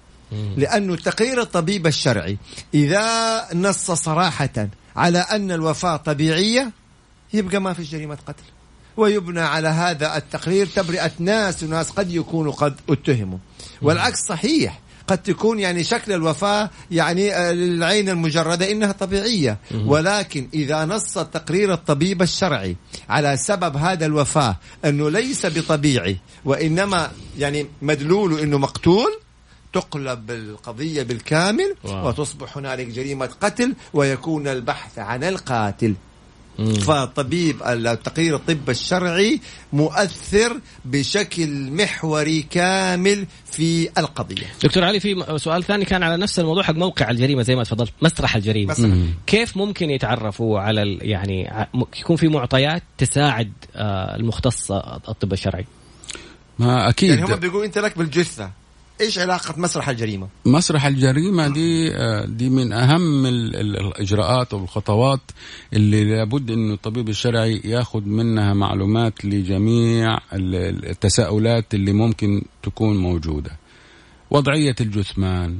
[0.57, 2.39] لأنه تقرير الطبيب الشرعي
[2.75, 6.71] إذا نص صراحة على أن الوفاة طبيعية
[7.33, 8.43] يبقى ما في جريمة قتل.
[8.97, 13.39] ويبنى على هذا التقرير تبرئة ناس وناس قد يكونوا قد اتهموا.
[13.83, 19.59] والعكس صحيح قد تكون يعني شكل الوفاة يعني آه، للعين المجردة إنها طبيعية.
[19.87, 22.77] ولكن إذا نص تقرير الطبيب الشرعي
[23.09, 29.19] على سبب هذا الوفاة أنه ليس بطبيعي وإنما يعني مدلوله أنه مقتول
[29.73, 32.09] تقلب القضية بالكامل واو.
[32.09, 35.95] وتصبح هنالك جريمة قتل ويكون البحث عن القاتل.
[36.59, 36.75] مم.
[36.75, 39.41] فطبيب التقرير الطب الشرعي
[39.73, 44.47] مؤثر بشكل محوري كامل في القضية.
[44.65, 47.93] دكتور علي في سؤال ثاني كان على نفس الموضوع حق موقع الجريمة زي ما تفضلت
[48.03, 48.73] مسرح الجريمة.
[48.73, 48.97] مسرح.
[49.27, 51.51] كيف ممكن يتعرفوا على ال- يعني
[52.01, 55.67] يكون في معطيات تساعد آه، المختص الطب الشرعي؟
[56.59, 57.11] ما أكيد.
[57.19, 58.51] يعني هم بيقولوا أنت لك بالجثة.
[59.03, 65.21] إيش علاقة مسرح الجريمة؟ مسرح الجريمة دي آه، دي من أهم ال- ال- الإجراءات والخطوات
[65.73, 72.97] اللي لابد إنه الطبيب الشرعي ياخذ منها معلومات لجميع ال- ال- التساؤلات اللي ممكن تكون
[72.97, 73.51] موجودة.
[74.31, 75.59] وضعية الجثمان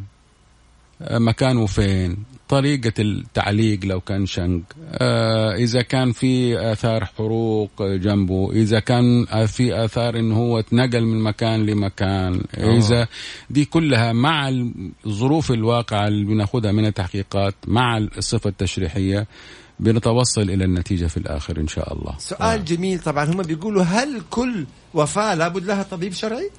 [1.11, 2.17] مكانه فين
[2.49, 4.63] طريقة التعليق لو كان شنق.
[4.93, 11.21] آه، إذا كان في آثار حروق جنبه إذا كان في آثار إنه هو اتنقل من
[11.23, 12.41] مكان لمكان.
[12.57, 13.07] إذا
[13.51, 14.49] دي كلها مع
[15.07, 19.27] الظروف الواقعة اللي بناخدها من التحقيقات مع الصفة التشريحية
[19.81, 22.15] بنتوصل إلى النتيجة في الآخر إن شاء الله.
[22.19, 26.51] سؤال جميل طبعا هم بيقولوا هل كل وفاة لابد لها طبيب شرعي؟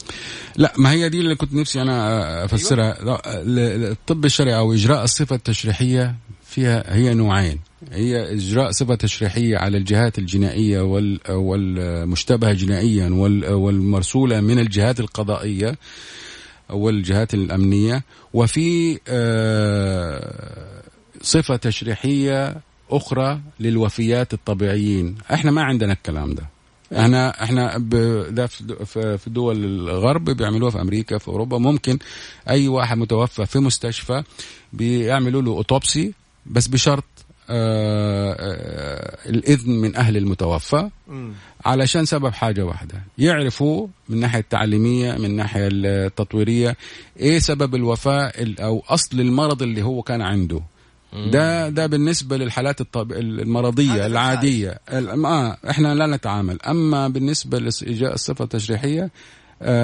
[0.56, 2.98] لا ما هي دي اللي كنت نفسي أنا أفسرها.
[3.04, 7.60] لا، ال- الطب الشرعي أو إجراء الصفة التشريحية فيها هي نوعين.
[7.92, 15.76] هي إجراء صفة تشريحية على الجهات الجنائية وال والمشتبهة جنائيا وال- والمرسولة من الجهات القضائية
[16.70, 18.04] والجهات الأمنية.
[18.34, 20.82] وفي آه،
[21.22, 22.56] صفة تشريحية
[22.98, 25.16] أخرى للوفيات الطبيعيين.
[25.34, 26.44] إحنا ما عندنا الكلام ده.
[27.00, 27.78] إحنا إحنا
[28.30, 31.58] ده في دو- في في دول الغرب بيعملوها في أمريكا في أوروبا.
[31.58, 32.00] ممكن
[32.50, 34.24] أي واحد متوفى في مستشفى
[34.74, 36.14] بيعملوا له أوتوبسي
[36.46, 37.04] بس بشرط
[37.50, 40.90] آه آه الإذن من أهل المتوفى
[41.66, 43.04] علشان سبب حاجة واحدة.
[43.18, 46.78] يعرفوا من الناحية التعليمية من الناحية التطويرية
[47.20, 50.62] إيه سبب الوفاة ال- أو أصل المرض اللي هو كان عنده.
[51.14, 53.12] ده ده بالنسبة للحالات الطب...
[53.12, 54.80] المرضية هذا العادية.
[54.94, 56.62] ال- آه إحنا لا نتعامل.
[56.62, 59.10] أما بالنسبة لإجاء الصفة التشريحية آه،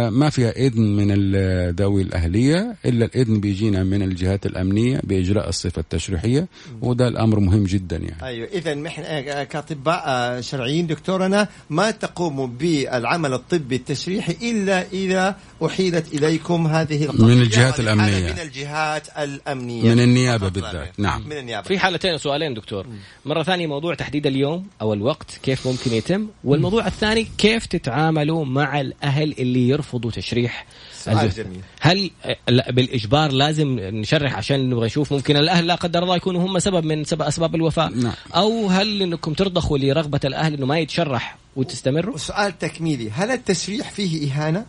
[0.10, 6.48] ما فيها إذن من الذوي الأهلية إلا الإذن بيجينا من الجهات الأمنية بإجراء الصفة التشريحية
[6.82, 8.24] وده الأمر مهم جدا يعني.
[8.24, 15.36] أيوه اذا نحن آه، كأطباء آه، شرعيين دكتورنا ما تقوموا بالعمل الطبي التشريحي إلا إذا
[15.66, 18.34] أحيلت إليكم هذه القضية؟ من الجهات الأمنية.
[18.34, 19.96] من الجهات الأمنية.
[19.96, 21.00] من لا بالذات.
[21.00, 21.24] نعم.
[21.26, 21.68] من النيابة.
[21.68, 22.86] في حالتين سؤالين دكتور.
[23.26, 28.82] مرة ثانية موضوع تحديد اليوم أو الوقت كيف ممكن يتم؟ والموضوع الثاني كيف تتعاملوا مع
[28.82, 31.62] الأهل اللي يرفضوا تشريح سؤال جميل.
[31.82, 36.46] هل آه، لا، بالإجبار لازم نشرح عشان نبغى نشوف ممكن الأهل لا قدر الله يكونوا
[36.46, 38.14] هم سبب من سبب أسباب الوفاة نعم.
[38.36, 44.32] أو هل أنكم ترضخوا لرغبة الأهل أنه ما يتشرح وتستمروا وسؤال تكميلي هل التشريح فيه
[44.32, 44.66] إهانة؟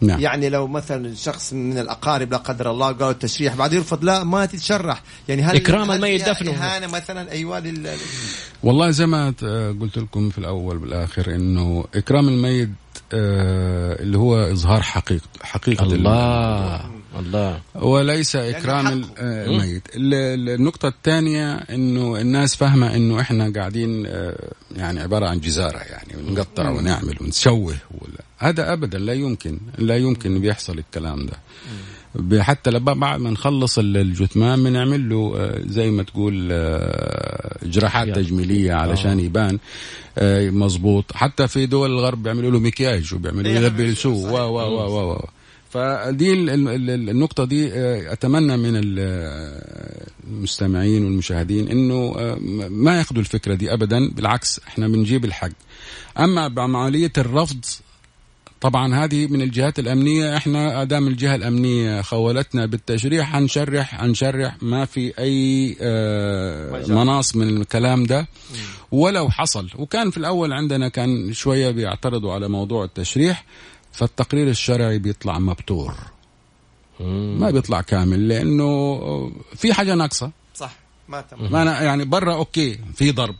[0.00, 4.24] نعم يعني لو مثلا شخص من الأقارب لا قدر الله قالوا التشريح بعد يرفض لا
[4.24, 6.50] ما تتشرح يعني هل الميت فيها دفنه.
[6.50, 7.90] إهانة مثلا أيوه لل...
[8.62, 9.34] والله زي ما
[9.80, 12.68] قلت لكم في الأول بالآخر إنه إكرام الميت
[13.12, 17.60] اللي هو إظهار حقيقة حقيقة الله الله.
[17.74, 19.14] وليس إكرام ال- حقه.
[19.18, 19.82] آه، الميت.
[19.96, 25.78] ال- ال- النقطة الثانية إنه الناس فاهمة إنه إحنا قاعدين آه، يعني عبارة عن جزارة
[25.78, 27.74] يعني نقطع ونعمل ونسوه
[28.38, 31.32] هذا ابدا لا يمكن لا يمكن بيحصل الكلام ده.
[31.32, 31.93] ب-
[32.40, 38.08] حتى لما بعد ما نخلص ال- الجثمان بنعمل له آه، زي ما تقول آه، جراحات.
[38.14, 39.58] تجميلية علشان يبان
[40.18, 41.04] آه، مظبوط.
[41.14, 44.32] حتى في دول الغرب بيعملوا له مكياج وبيعملوا إيه، يلبسوه.
[44.32, 45.24] و و و و
[45.70, 52.38] فدي ال- ال- ال- النقطة دي آه، أتمنى من ال- آه، المستمعين والمشاهدين إنه آه،
[52.70, 54.08] ما ياخذوا الفكرة دي أبدا.
[54.08, 55.50] بالعكس إحنا بنجيب الحق.
[56.18, 57.64] أما بعملية الرفض
[58.64, 60.36] طبعا هذه من الجهات الأمنية.
[60.36, 66.86] إحنا أدام الجهة الأمنية خولتنا بالتشريح هنشرح هنشرح ما في أي آه،.
[66.88, 68.26] مناص من الكلام ده.
[68.92, 73.44] ولو حصل وكان في الأول عندنا كان شوية بيعترضوا على موضوع التشريح
[73.92, 75.94] فالتقرير الشرعي بيطلع مبتور.
[77.40, 79.00] ما بيطلع كامل لأنه
[79.56, 80.30] في حاجة ناقصة.
[80.54, 80.72] صح.
[81.08, 81.52] ما تم.
[81.52, 83.36] ما أنا يعني برا أوكي في ضرب.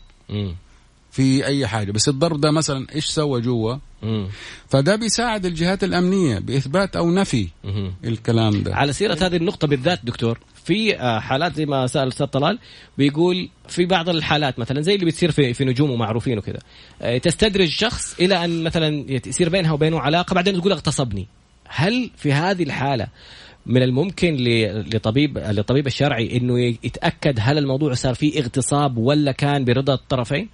[1.11, 1.93] في أي حاجة.
[1.93, 4.29] بس الضرب ده مثلا إيش سوى جوا؟ مم.
[4.69, 7.93] فده بيساعد الجهات الأمنية بإثبات أو نفي مم.
[8.05, 12.27] الكلام ده على سيرة هذه النقطة بالذات دكتور في آه، حالات زي ما سأل الأستاذ
[12.27, 12.59] طلال
[12.99, 16.59] بيقول في بعض الحالات مثلا زي اللي بتصير في في نجوم ومعروفين وكذا
[17.03, 21.27] آه، تستدرج شخص إلى أن مثلا يصير بينها وبينه علاقة بعدين تقول اغتصبني
[21.69, 23.07] هل في هذه الحالة
[23.67, 29.65] من الممكن ل- لطبيب للطبيب الشرعي إنه يتأكد هل الموضوع صار فيه اغتصاب ولا كان
[29.65, 30.49] برضا الطرفين؟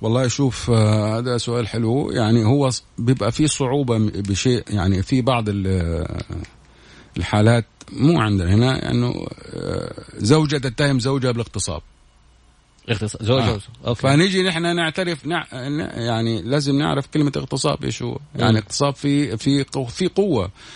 [0.00, 2.10] والله شوف آه، هذا سؤال حلو.
[2.10, 6.06] يعني هو بيبقى في صعوبة بشيء يعني في بعض ال-
[7.16, 9.14] الحالات مو عندنا هنا انه
[9.54, 11.82] آه، زوجة تتهم زوجها بالاغتصاب.
[12.90, 13.58] اغتصاب زوج آه.
[13.86, 14.00] أوكي.
[14.02, 15.46] فنيجي نحن نعترف نع...
[15.96, 18.18] يعني لازم نعرف كلمة اغتصاب إيش هو.
[18.36, 20.08] يعني اغتصاب في في قو- في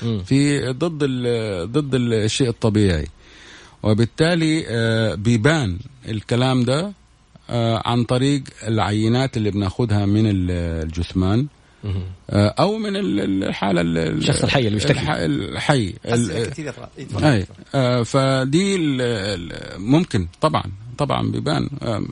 [0.03, 0.22] مم.
[0.24, 1.72] في ضد ال...
[1.72, 3.07] ضد ال- الشيء الطبيعي.
[3.82, 5.78] وبالتالي آه، بيبان
[6.09, 6.93] الكلام ده آه،
[7.84, 10.51] عن طريق العينات اللي بناخدها من ال-
[10.84, 11.47] الجثمان.
[12.30, 14.92] آه، أو من ال- الحالة ال- الشخص الحي اللي بيشتكي.
[15.01, 15.95] الح- الحي.
[17.24, 18.76] أي آه فدي
[19.78, 20.62] ممكن طبعا
[20.99, 22.03] طبعا بيبان آه،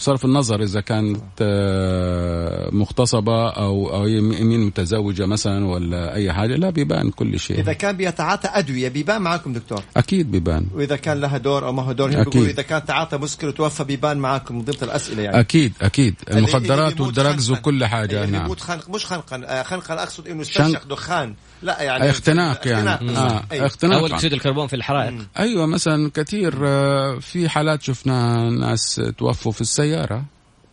[0.00, 6.70] بصرف النظر إذا كانت آه، مغتصبة أو أو مين متزوجة مثلا ولا أي حاجة لا
[6.70, 11.38] بيبان كل شيء إذا كان بيتعاطى أدوية بيبان معاكم دكتور أكيد بيبان وإذا كان لها
[11.38, 12.44] دور أو ما هو دور أكيد.
[12.44, 17.12] اذا كان تعاطى مسكر وتوفى بيبان معاكم من ضمن الأسئلة يعني أكيد أكيد المخدرات وال
[17.12, 17.50] drugs.
[17.50, 20.42] وكل حاجة نعم خنق مش خنقا آه، خنقا أقصد إنه.
[20.42, 23.18] استنشق دخان لا يعني اختناق يعني اختناق.
[23.18, 23.66] آه أيوة.
[23.66, 29.52] اختناق أول اكسيد الكربون في الحرائق أيوه مثلا كثير آه، في حالات شفناها ناس توفوا
[29.52, 30.24] في السيارة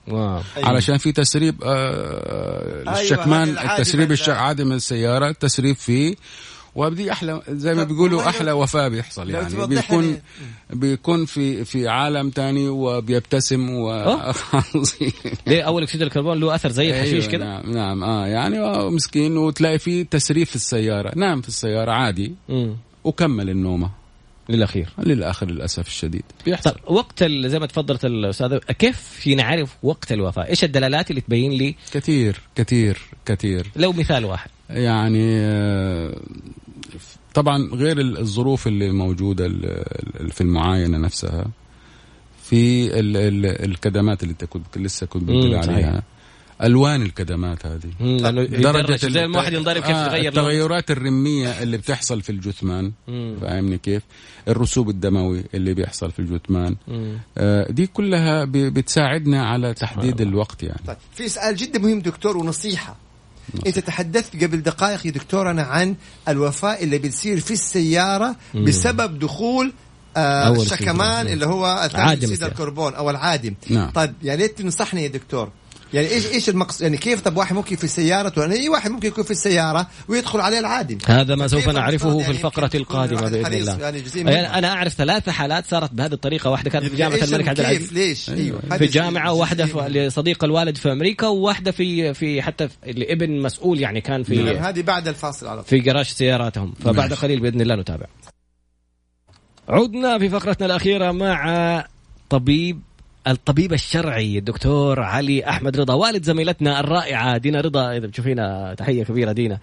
[0.08, 0.70] wow أيوة.
[0.70, 4.18] علشان في تسريب آه أيوة، الشكمان العادي التسريب من.
[4.30, 6.16] عادي من السيارة التسريب فيه
[6.78, 9.68] وبدي أحلى زي ما طب بيقولوا أحلى وفاة بيحصل يعني.
[9.68, 10.18] بيكون
[10.70, 14.36] بيكون في في عالم تاني وبيبتسم و أوه.
[15.48, 18.90] ليه أول أكسيد الكربون له أثر زي الحشيش أيوة كده؟ نعم نعم آه يعني آه
[18.90, 21.12] مسكين وتلاقي فيه تسريب في السيارة.
[21.16, 22.34] نام في السيارة عادي.
[23.04, 23.90] وكمل النومة.
[24.50, 24.90] للأخير.
[25.00, 26.24] للآخر للأسف الشديد.
[26.46, 26.58] طيب
[26.88, 31.76] وقت ال- زي ما تفضلت الاستاذ كيف نعرف وقت الوفاة؟ إيش الدلالات اللي تبين لي؟
[31.94, 33.68] كثير كثير كثير.
[33.76, 36.20] لو مثال واحد؟ يعني آه،
[37.38, 39.48] طبعا غير الظروف اللي موجودة
[40.32, 41.46] في المعاينة نفسها
[42.44, 45.76] في ال ال الكدمات اللي انت كنت لسه كنت بتقول صحيح.
[45.76, 46.04] عليها
[46.64, 48.18] ألوان الكدمات هذه
[48.62, 50.28] درجة زي ما واحد ينضرب كيف آه، يتغير لونه.
[50.28, 52.92] التغيرات الرمية اللي بتحصل في الجثمان.
[53.42, 54.04] فاهمني كيف
[54.48, 56.76] الرسوب الدموي اللي بيحصل في الجثمان.
[57.38, 60.22] آه، دي كلها بتساعدنا على تحديد.
[60.22, 62.96] الوقت يعني طيب في سؤال جدا مهم دكتور ونصيحة
[63.68, 65.96] أنت تحدثت قبل دقائق يا دكتورنا عن
[66.28, 69.74] الوفاة اللي بتصير في السيارة بسبب دخول
[70.18, 71.28] آه الشكمان.
[71.28, 72.44] اللي هو ثاني اكسيد.
[72.44, 73.90] الكربون أو العادم نعم.
[73.90, 75.50] طيب يا ريت تنصحني يا دكتور
[75.94, 79.08] يعني إيش إيش المقصد يعني كيف طب واحد ممكن في سيارته يعني أي واحد ممكن
[79.08, 83.46] يكون في السيارة ويدخل عليه العادم هذا ما سوف نعرفه في يعني القادمة الواحد بإذن
[83.46, 83.86] حريص الله.
[83.86, 84.32] يعني.
[84.32, 87.60] يعني أنا أعرف ثلاث حالات صارت بهذه الطريقة واحدة كانت في جامعة إيش الملك عبد
[87.60, 87.94] العزيز.
[87.94, 88.60] ليش؟ أيوه.
[88.78, 93.80] في جامعة وواحدة في- لصديق الوالد في أمريكا وواحدة في في حتى في لابن مسؤول
[93.80, 96.74] يعني كان نعم، في هذه بعد الفاصل على في جراج سياراتهم.
[96.80, 97.22] فبعد ماشي.
[97.22, 98.06] قليل بإذن الله نتابع.
[99.70, 101.86] عدنا في فقرتنا الأخيرة مع
[102.30, 102.82] طبيب
[103.28, 109.32] الطبيب الشرعي الدكتور علي أحمد رضا والد زميلتنا الرائعة دينا رضا إذا بتشوفينا تحية كبيرة
[109.32, 109.60] دينا.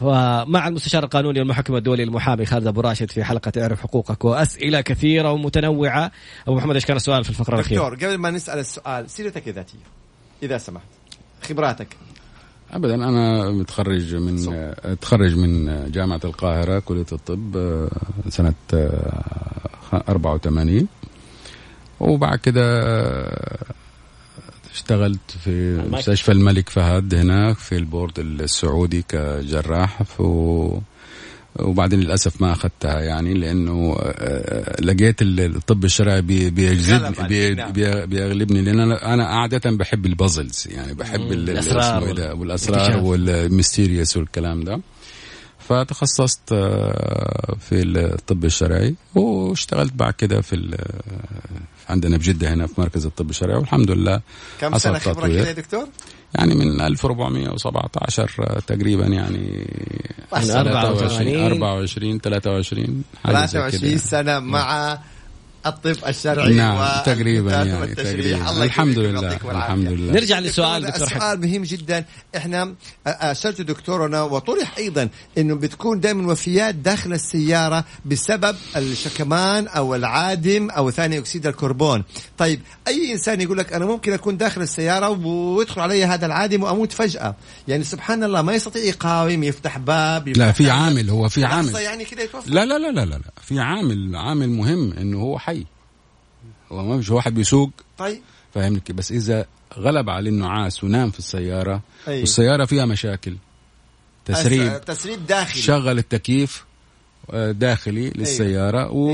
[0.00, 5.32] ومع المستشار القانوني والمحكم الدولي المحامي خالد أبو راشد في حلقة اعرف حقوقك وأسئلة كثيرة
[5.32, 6.10] ومتنوعة.
[6.48, 9.78] أبو محمد إيش كان السؤال في الفقرة الأخيرة؟ دكتور قبل ما نسأل السؤال سيرتك الذاتيه
[10.42, 10.86] إذا سمحت
[11.42, 11.96] خبراتك.
[12.70, 14.52] ابدا أنا متخرج من
[14.84, 17.88] أتخرج من جامعة القاهرة كلية الطب آه،
[18.28, 20.88] سنة آه، 84
[22.00, 22.64] وبعد كده
[24.74, 30.02] اشتغلت في مستشفى الملك فهد هناك في البورد السعودي كجراح
[31.58, 37.72] وبعدين للأسف ما أخذتها يعني لأنه آه، لقيت الطب الشرعي بيجذبني نعم.
[37.72, 42.22] بي- بيغلبني لأن أنا أنا عادة بحب ال puzzles يعني بحب ال- ال- الأسرار اسمه
[42.24, 43.02] إيه والأسرار اكتشاف.
[43.02, 44.80] وال mysterious والكلام ده
[45.68, 50.76] فتخصصت آه، في الطب الشرعي واشتغلت بعد كده في ال-
[51.88, 54.20] عندنا بجدة هنا في مركز الطب الشرعي والحمد لله
[54.60, 55.38] كم خبرة تطوير.
[55.40, 55.88] كده يا دكتور؟
[56.34, 59.66] يعني من 1417 تقريبا يعني
[60.32, 61.46] من 84.
[61.46, 63.96] 24 23 حاجة زي 23 كده.
[64.00, 64.98] سنة مع
[65.68, 67.94] الطب الشرعي نعم تقريبا يعني.
[67.94, 68.50] تقريبا.
[68.50, 69.38] الله الحمد لله.
[69.50, 70.12] الحمد لله.
[70.12, 72.04] نرجع للسؤال دكتور، السؤال مهم جدا.
[72.36, 72.74] إحنا
[73.06, 75.08] ارسلت دكتورنا وطرح أيضا
[75.38, 82.04] إنه بتكون دائما وفيات داخل السيارة بسبب الشكمان أو العادم أو ثاني أكسيد الكربون.
[82.38, 86.92] طيب أي إنسان يقول لك أنا ممكن أكون داخل السيارة ويدخل علي هذا العادم وأموت
[86.92, 87.36] فجأة؟
[87.68, 90.70] يعني سبحان الله ما يستطيع يقاوم يفتح باب يفتح لا في.
[90.70, 91.74] عامل هو في عامل.
[91.74, 92.50] يعني كده يتوفى.
[92.50, 93.32] لا لا لا لا لا لا.
[93.42, 95.57] في عامل عامل مهم إنه هو حي.
[96.72, 97.70] هو ما مش واحد بيسوق.
[97.98, 98.20] طيب.
[98.54, 99.46] فاهمني؟ بس إذا
[99.78, 102.20] غلب عليه النعاس ونام في السيارة أيوة.
[102.20, 103.36] والسيارة فيها مشاكل.
[104.24, 104.84] تسريب.
[104.84, 105.62] تسريب داخلي.
[105.62, 106.64] شغل التكييف.
[107.34, 109.08] داخلي للسيارة و...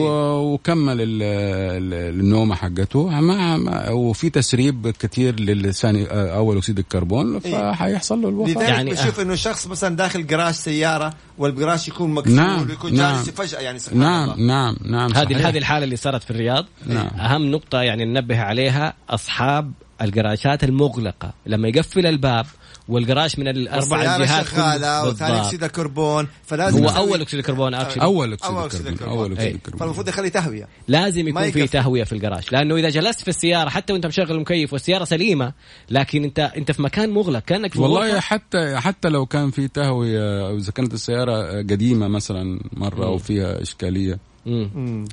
[0.55, 1.23] وكمل ال...
[1.23, 3.59] ال- النومة حقته مع
[3.91, 7.73] وفي تسريب كثير للثاني أول أكسيد الكربون إيه.
[7.73, 9.21] فحيحصل له الوفاة لذلك يعني بشوف.
[9.21, 13.17] إنه شخص مثلا داخل جراج سيارة والجراج يكون مقفول نعم، ويكون نعم.
[13.17, 15.49] جالس فجاه يعني سبحان نعم الله نعم نعم هذه.
[15.49, 17.07] هذه الحالة اللي صارت في الرياض نعم.
[17.07, 22.47] أهم نقطة يعني ننبه عليها أصحاب الجراجات المغلقة لما يقفل الباب
[22.89, 25.41] والجراج من الاربع الجهات شغالة وثاني.
[25.41, 29.55] أكسيد الكربون فلازم هو أول أكسيد الكربون actually أول أكسيد أول أكسيد الكربون أكسيد إيه.
[29.55, 31.67] الكربون فالمفروض يخلي تهوية لازم يكون في.
[31.67, 35.53] تهوية في الجراج لأنه إذا جلست في السيارة حتى وأنت مشغل المكيف والسيارة سليمة
[35.91, 38.21] لكن انت أنت في مكان مغلق كأنك في والله غرفة.
[38.21, 43.63] حتى حتى لو كان في تهوية أو إذا كانت السيارة قديمة مثلا مرة أو فيها
[43.63, 45.05] إشكالية مم.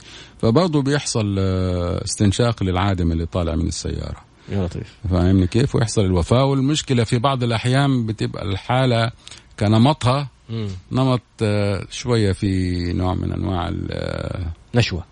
[0.41, 4.95] فبرضه بيحصل آه، استنشاق للعادم اللي طالع من السيارة يا لطيف.
[5.09, 6.45] فاهمني كيف؟ ويحصل الوفاة.
[6.45, 9.11] والمشكلة في بعض الأحيان بتبقى الحالة
[9.59, 10.67] كنمطها مم.
[10.91, 15.03] نمط آه، شوية في نوع من أنواع ال- آه، نشوة.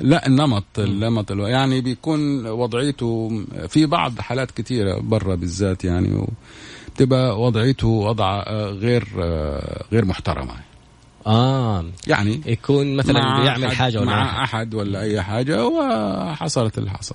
[0.00, 6.26] لا النمط النمط يعني بيكون وضعيته في بعض حالات كثيرة برا بالذات يعني
[6.94, 9.04] بتبقى وضعيته وضع آه، غير
[9.92, 10.54] غير محترمة.
[11.26, 14.44] آه يعني يكون مثلا مع بيعمل أحد- حاجة ولا مع.
[14.44, 17.14] أحد ولا أي حاجة وحصلت اللي حصل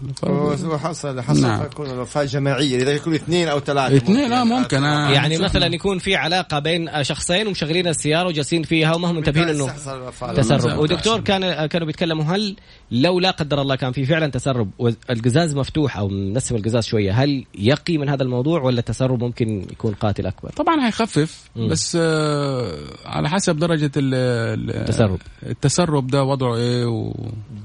[0.65, 1.63] وحصل حصل نعم.
[1.63, 5.09] تكون الوفاه جماعية إذا يكون اثنين أو ثلاثة اثنين آه ممكن آه.
[5.11, 5.45] يعني شفنا.
[5.47, 9.67] مثلا يكون في علاقة بين شخصين ومشغلين السيارة وجالسين فيها وما هم منتبهين إنه.
[10.35, 10.77] تسرب.
[10.79, 12.55] ودكتور كان كانوا بيتكلموا هل
[12.91, 17.45] لو لا قدر الله كان في فعلا تسرب والقزاز مفتوح أو منسم القزاز شوية هل
[17.59, 21.67] يقي من هذا الموضوع ولا التسرب ممكن يكون قاتل أكبر؟ طبعا هيخفف مم.
[21.67, 24.13] بس آه على حسب درجة ال-
[24.59, 25.19] ال- التسرب.
[25.45, 27.13] التسرب ده وضعه إيه و...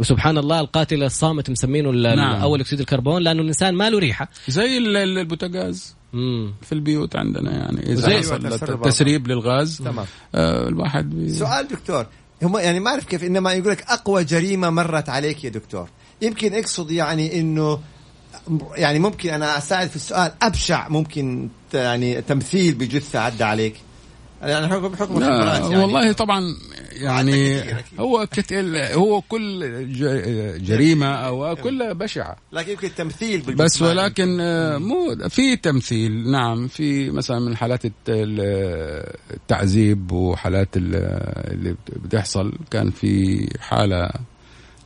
[0.00, 2.40] وسبحان الله القاتل الصامت مسمينه نعم.
[2.42, 6.52] أول أكسيد الكربون لأنه الإنسان ما له ريحة زي ال- ال- البوتاجاز مم.
[6.62, 11.28] في البيوت عندنا يعني إذا زي حصل تسريب للغاز تمام آه الواحد بي...
[11.28, 12.06] سؤال دكتور
[12.42, 15.88] هم يعني ما أعرف كيف إنما يقول لك أقوى جريمة مرت عليك يا دكتور.
[16.22, 17.80] يمكن أقصد يعني إنه
[18.74, 23.74] يعني ممكن أنا أساعد في السؤال أبشع ممكن يعني تمثيل بجثة عدى عليك.
[24.42, 25.76] يعني حكم الخبرات يعني.
[25.78, 26.56] والله طبعا
[26.92, 27.62] يعني.
[28.00, 29.60] هو كتير هو كل
[29.92, 32.36] ج- جريمة أو كلها بشعة.
[32.52, 33.82] لكن يمكن التمثيل بس.
[33.82, 40.94] ولكن آه، مو في تمثيل نعم في مثلا من حالات الت- ال- التعذيب وحالات ال-
[41.52, 44.10] اللي بتحصل كان في حالة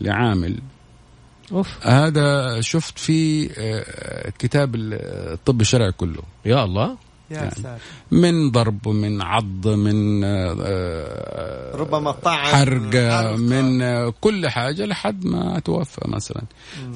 [0.00, 0.58] لعامل.
[1.52, 1.86] أوف.
[1.86, 6.22] هذا شفت في آه، كتاب الطب الشرعي كله.
[6.44, 6.96] يا الله.
[7.30, 7.50] يا يعني.
[7.50, 7.78] ساتر
[8.10, 13.36] من ضرب من عض من آه، آه، ربما طعن حرق حرق.
[13.36, 16.42] من آه، كل حاجة لحد ما توفى مثلا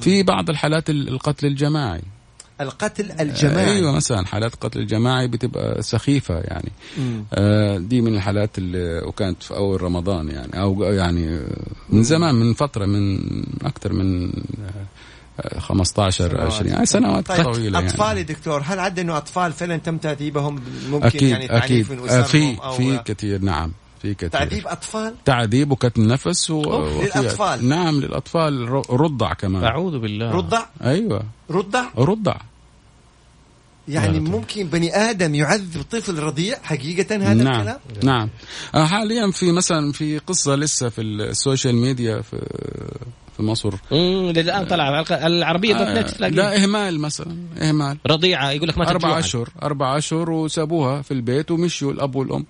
[0.01, 2.03] في بعض الحالات ال- القتل الجماعي
[2.61, 7.24] القتل الجماعي أيوه مثلا حالات قتل الجماعي بتبقى سخيفة يعني مم.
[7.35, 11.41] آه، دي من الحالات اللي وكانت في أول رمضان يعني أو يعني
[11.89, 13.18] من زمان من فترة من
[13.64, 14.85] أكثر من آه،
[15.59, 16.53] 15 سنوات.
[16.53, 18.18] 20 يعني سنوات طيب طويله اطفال يعني.
[18.20, 20.61] يا دكتور هل عد إنه أطفال فعلا تم تأديبهم؟
[20.91, 21.93] ممكن أكيد يعني أكيد.
[21.93, 23.72] من آه، في أو في كثير نعم
[24.03, 24.30] في كثير.
[24.30, 26.62] تعذيب أطفال؟ تعذيب وكتم نفس و...
[27.03, 27.68] للأطفال.
[27.68, 28.68] نعم للأطفال.
[28.68, 29.64] ر- رضع كمان.
[29.64, 30.30] أعوذ بالله.
[30.30, 31.22] رضع؟ أيوه.
[31.51, 32.36] رضع؟ رضع.
[33.88, 34.30] يعني لا.
[34.30, 38.28] ممكن بني آدم يعذب طفل رضيع؟ حقيقة هذا نعم الكلام؟ نعم.
[38.74, 42.36] آه، حاليا في مثلا في قصة لسه في ال social media في
[43.41, 43.74] في مصر.
[43.93, 47.99] امم الآن طلع العربيه دوت نت آه، تلاقيه لا إهمال مثلا إهمال.
[48.07, 49.18] رضيعة يقول لك ما أربع.
[49.18, 52.45] أشهر أربع أشهر وسابوها في البيت ومشوا الأب والأم.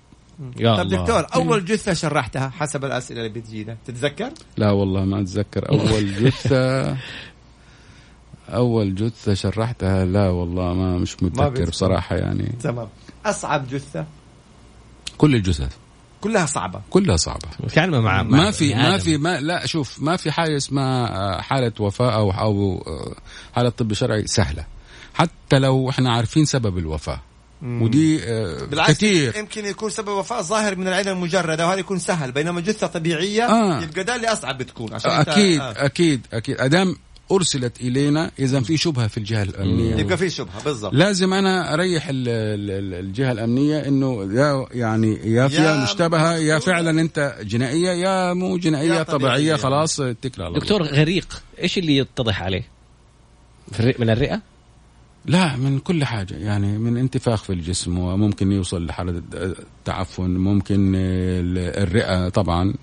[0.59, 0.97] يا طب الله.
[1.01, 5.69] دكتور أول جثة شرحتها حسب الأسئلة اللي بتجينا تتذكر؟ لا والله ما أتذكر.
[5.69, 6.97] أول جثة
[8.49, 11.23] أول جثة شرحتها لا والله ما مش.
[11.23, 12.55] متذكر بصراحة يعني.
[12.63, 12.87] تمام.
[13.25, 14.05] أصعب جثة؟
[15.17, 15.75] كل الجثث.
[16.21, 16.81] كلها صعبة.
[16.89, 17.47] كلها صعبة.
[17.75, 18.97] كلمة مع مع ما في ما.
[18.97, 21.07] في ما لا شوف ما في حاجة اسمها
[21.37, 23.15] آه، حالة وفاة أو أو آه،
[23.55, 24.65] حالة طب شرعي سهلة.
[25.13, 27.21] حتى لو إحنا عارفين سبب الوفاة.
[27.63, 29.35] ودي آه، بالعكس كثير.
[29.37, 32.31] يمكن يكون سبب وفاة ظاهر من العين المجردة وهذا يكون سهل.
[32.31, 33.81] بينما جثة طبيعية آه.
[33.83, 34.93] يبقى ده اللي أصعب بتكون.
[34.93, 35.85] عشان أكيد آه.
[35.85, 36.61] أكيد أكيد.
[36.61, 36.95] أدام
[37.31, 42.07] أرسلت إلينا إذا في شبهة في الجهة الأمنية يبقى في شبهة بالضبط لازم أنا أريح
[42.09, 46.59] ال- ال- ال- الجهة الأمنية إنه يا يعني يا فيها يا مشتبهة يا.
[46.59, 49.03] فعلا أنت جنائية يا مو يا جنائيه طبيعية.
[49.03, 52.63] طبيعية خلاص اتكل على الله دكتور غريق إيش اللي يتضح عليه؟
[53.99, 54.41] من الرئة؟
[55.25, 59.21] لا من كل حاجة يعني من انتفاخ في الجسم وممكن يوصل لحالة
[59.85, 62.73] تعفن ممكن الرئة طبعا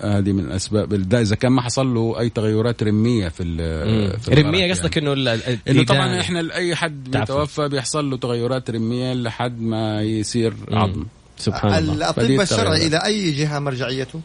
[0.00, 4.34] هذه من الأسباب ده إذا كان ما حصل له أي تغيرات رمية في, ال- في
[4.34, 5.10] رمية قصدك يعني.
[5.10, 5.36] إنه
[5.68, 6.20] إنه طبعا.
[6.20, 7.10] إحنا أي حد.
[7.10, 10.78] بيتوفى بيحصل له تغيرات رمية لحد ما يصير مم.
[10.78, 11.04] عظم
[11.38, 12.86] سبحان الله الطب فدي الشرعي.
[12.86, 14.20] إلى أي جهة مرجعيته؟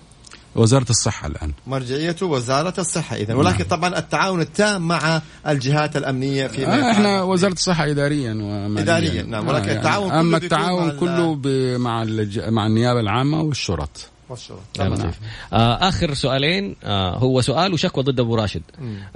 [0.55, 6.67] وزارة الصحة الآن مرجعيته وزارة الصحة اذا ولكن طبعا التعاون التام مع الجهات الأمنية في
[6.67, 10.91] آه إحنا وزارة الصحة اداريا وماليا إداريا، نعم، ولكن التعاون كله اما بيكون التعاون مع
[10.93, 14.59] ال- كله مع الج- مع النيابة العامة والشرط والشرط.
[14.79, 15.11] نعم.
[15.53, 16.75] آه آخر سؤالين.
[16.83, 18.61] آه هو سؤال وشكوى ضد أبو راشد.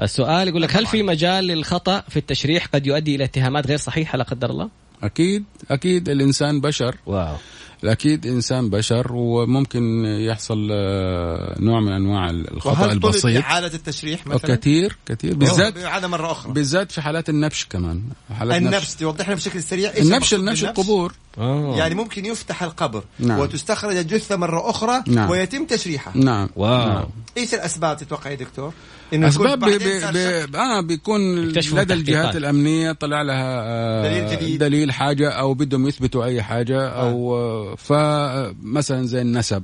[0.01, 4.18] السؤال يقول لك هل في مجال للخطأ في التشريح قد يؤدي إلى اتهامات غير صحيحة
[4.18, 4.70] لا قدر الله؟
[5.03, 6.95] أكيد أكيد الإنسان بشر.
[7.05, 7.36] واو.
[7.84, 13.43] أكيد إنسان بشر وممكن يحصل آه، نوع من أنواع الخطأ البسيط.
[13.43, 15.36] إعادة التشريح مثلا؟ كثير كثير.
[15.36, 16.53] بالذات إعادة مرة أخرى.
[16.53, 18.03] بالذات في حالات النبش كمان.
[18.39, 21.13] حالات النبش توضح لنا بشكل سريع إيش النبش النبش؟ القبور.
[21.38, 21.75] آه.
[21.77, 23.39] يعني ممكن يفتح القبر نعم.
[23.39, 25.29] وتستخرج الجثه مرة أخرى نعم.
[25.29, 27.05] ويتم تشريحها نعم wow نعم.
[27.38, 28.73] إيش الأسباب تتوقع يا دكتور؟
[29.13, 30.45] أسباب بعدين بي بي.
[30.47, 32.36] بي آه بيكون لدى الجهات.
[32.36, 34.59] الأمنية طلع لها آه دليل جديد.
[34.59, 39.63] دليل حاجة أو بدهم يثبتوا أي حاجة أو آه فمثلا زي النسب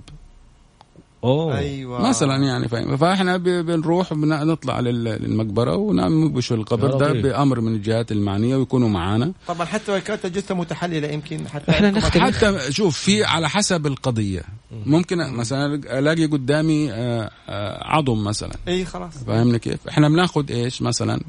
[1.24, 1.57] أوه.
[1.57, 2.01] أيوه.
[2.09, 2.97] مثلا يعني فاهم.
[2.97, 7.13] فإحنا بنروح بن- نطلع لل- للمقبرة وننبشوا القبر ده.
[7.13, 9.32] بأمر من الجهات المعنية ويكونوا معانا.
[9.47, 12.22] طبعا حتى لو كانت الجثة متحللة يمكن حتى إحنا نختم.
[12.22, 14.41] حتى شوف في على حسب القضية.
[14.86, 18.51] ممكن مثلا ألاقي قدامي آه، آه، عظم مثلا.
[18.67, 19.13] إي خلاص.
[19.28, 21.22] فاهمني كيف؟ إحنا بناخذ إيش مثلا؟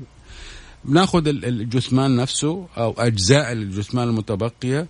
[0.85, 4.87] بناخذ ال- الجثمان نفسه أو أجزاء الجثمان المتبقية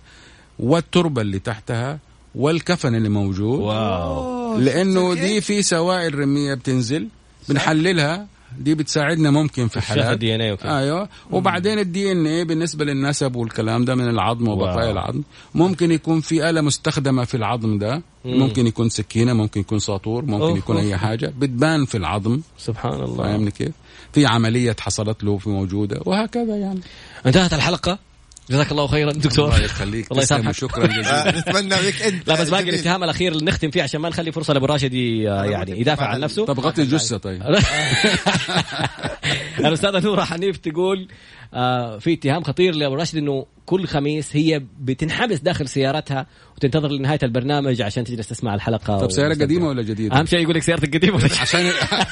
[0.59, 1.99] والتربة اللي تحتها
[2.35, 3.59] والكفن اللي موجود.
[3.59, 4.42] واو.
[4.59, 7.07] لأنه دي؟ في سوائل رمية بتنزل
[7.49, 8.27] بنحللها
[8.59, 12.85] دي بتساعدنا ممكن في حالات دي إن اي وكذا أيوه وبعدين الدي إن إيه بالنسبة
[12.85, 14.91] للنسب والكلام ده من العظم وبقايا.
[14.91, 15.21] العظم
[15.55, 18.39] ممكن يكون في آلة مستخدمة في العظم ده مم.
[18.39, 20.85] ممكن يكون سكينة ممكن يكون ساطور ممكن أوف، يكون أوف.
[20.85, 23.71] اي حاجة بتبان في العظم سبحان الله فاهمني كيف؟
[24.13, 26.79] في عملية حصلت له في موجودة وهكذا يعني
[27.25, 27.99] انتهت الحلقة
[28.49, 29.45] جزاك الله خيرا دكتور.
[29.45, 30.11] الله يخليك.
[30.11, 30.51] الله يسامحك.
[30.55, 31.31] شكرا جزيلا.
[31.39, 32.69] نتمنى بك أنت لا بس باقي.
[32.69, 36.45] الاتهام الأخير اللي نختم فيه عشان ما نخلي فرصة لأبو راشد يعني يدافع عن نفسه.
[36.45, 37.43] طب غطي الجثة طيب.
[39.59, 41.07] الأستاذة نورة حنيف تقول
[41.99, 46.25] في اتهام خطير لأبو راشد إنه كل خميس هي بتنحبس داخل سيارتها
[46.57, 49.33] وتنتظر لنهاية البرنامج عشان تجلس تسمع الحلقة طب سيارة.
[49.33, 51.71] قديمة ولا جديدة؟ أهم شيء يقول لك سيارتك قديمة ولا عشان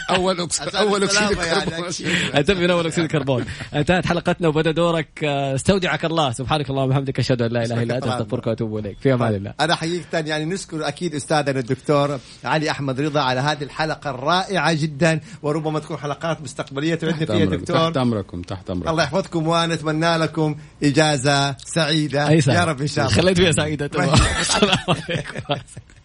[0.10, 0.62] أول أكس...
[0.62, 1.64] أول أكسيد يعني.
[1.64, 1.86] الكربون.
[1.86, 2.08] أكيد.
[2.36, 3.46] انت من أول أكسيد الكربون.
[3.74, 5.24] انتهت حلقتنا وبدأ دورك.
[5.24, 6.32] آه، استودعك الله.
[6.32, 7.20] سبحانك اللهم وبحمدك.
[7.20, 8.08] أشهد أن لا إله إلا أنت.
[8.08, 8.98] أستغفرك وأتوب إليك.
[9.00, 9.54] في أمان الله.
[9.60, 15.20] أنا حقيقة يعني نشكر أكيد أستاذنا الدكتور علي أحمد رضا على هذه الحلقة الرائعة جدا
[15.44, 17.78] وربما تكون حلقات مستقبلية تعدنا فيها دكتور.
[17.78, 18.42] تحت أمركم.
[18.42, 18.90] تحت أمركم.
[18.90, 19.31] الله يحفظكم.
[19.48, 22.30] ونتمنى لكم إجازة سعيدة.
[22.30, 22.42] أي.
[22.48, 23.18] يا رب إن شاء الله.
[23.18, 23.88] خليت فيها سعيدة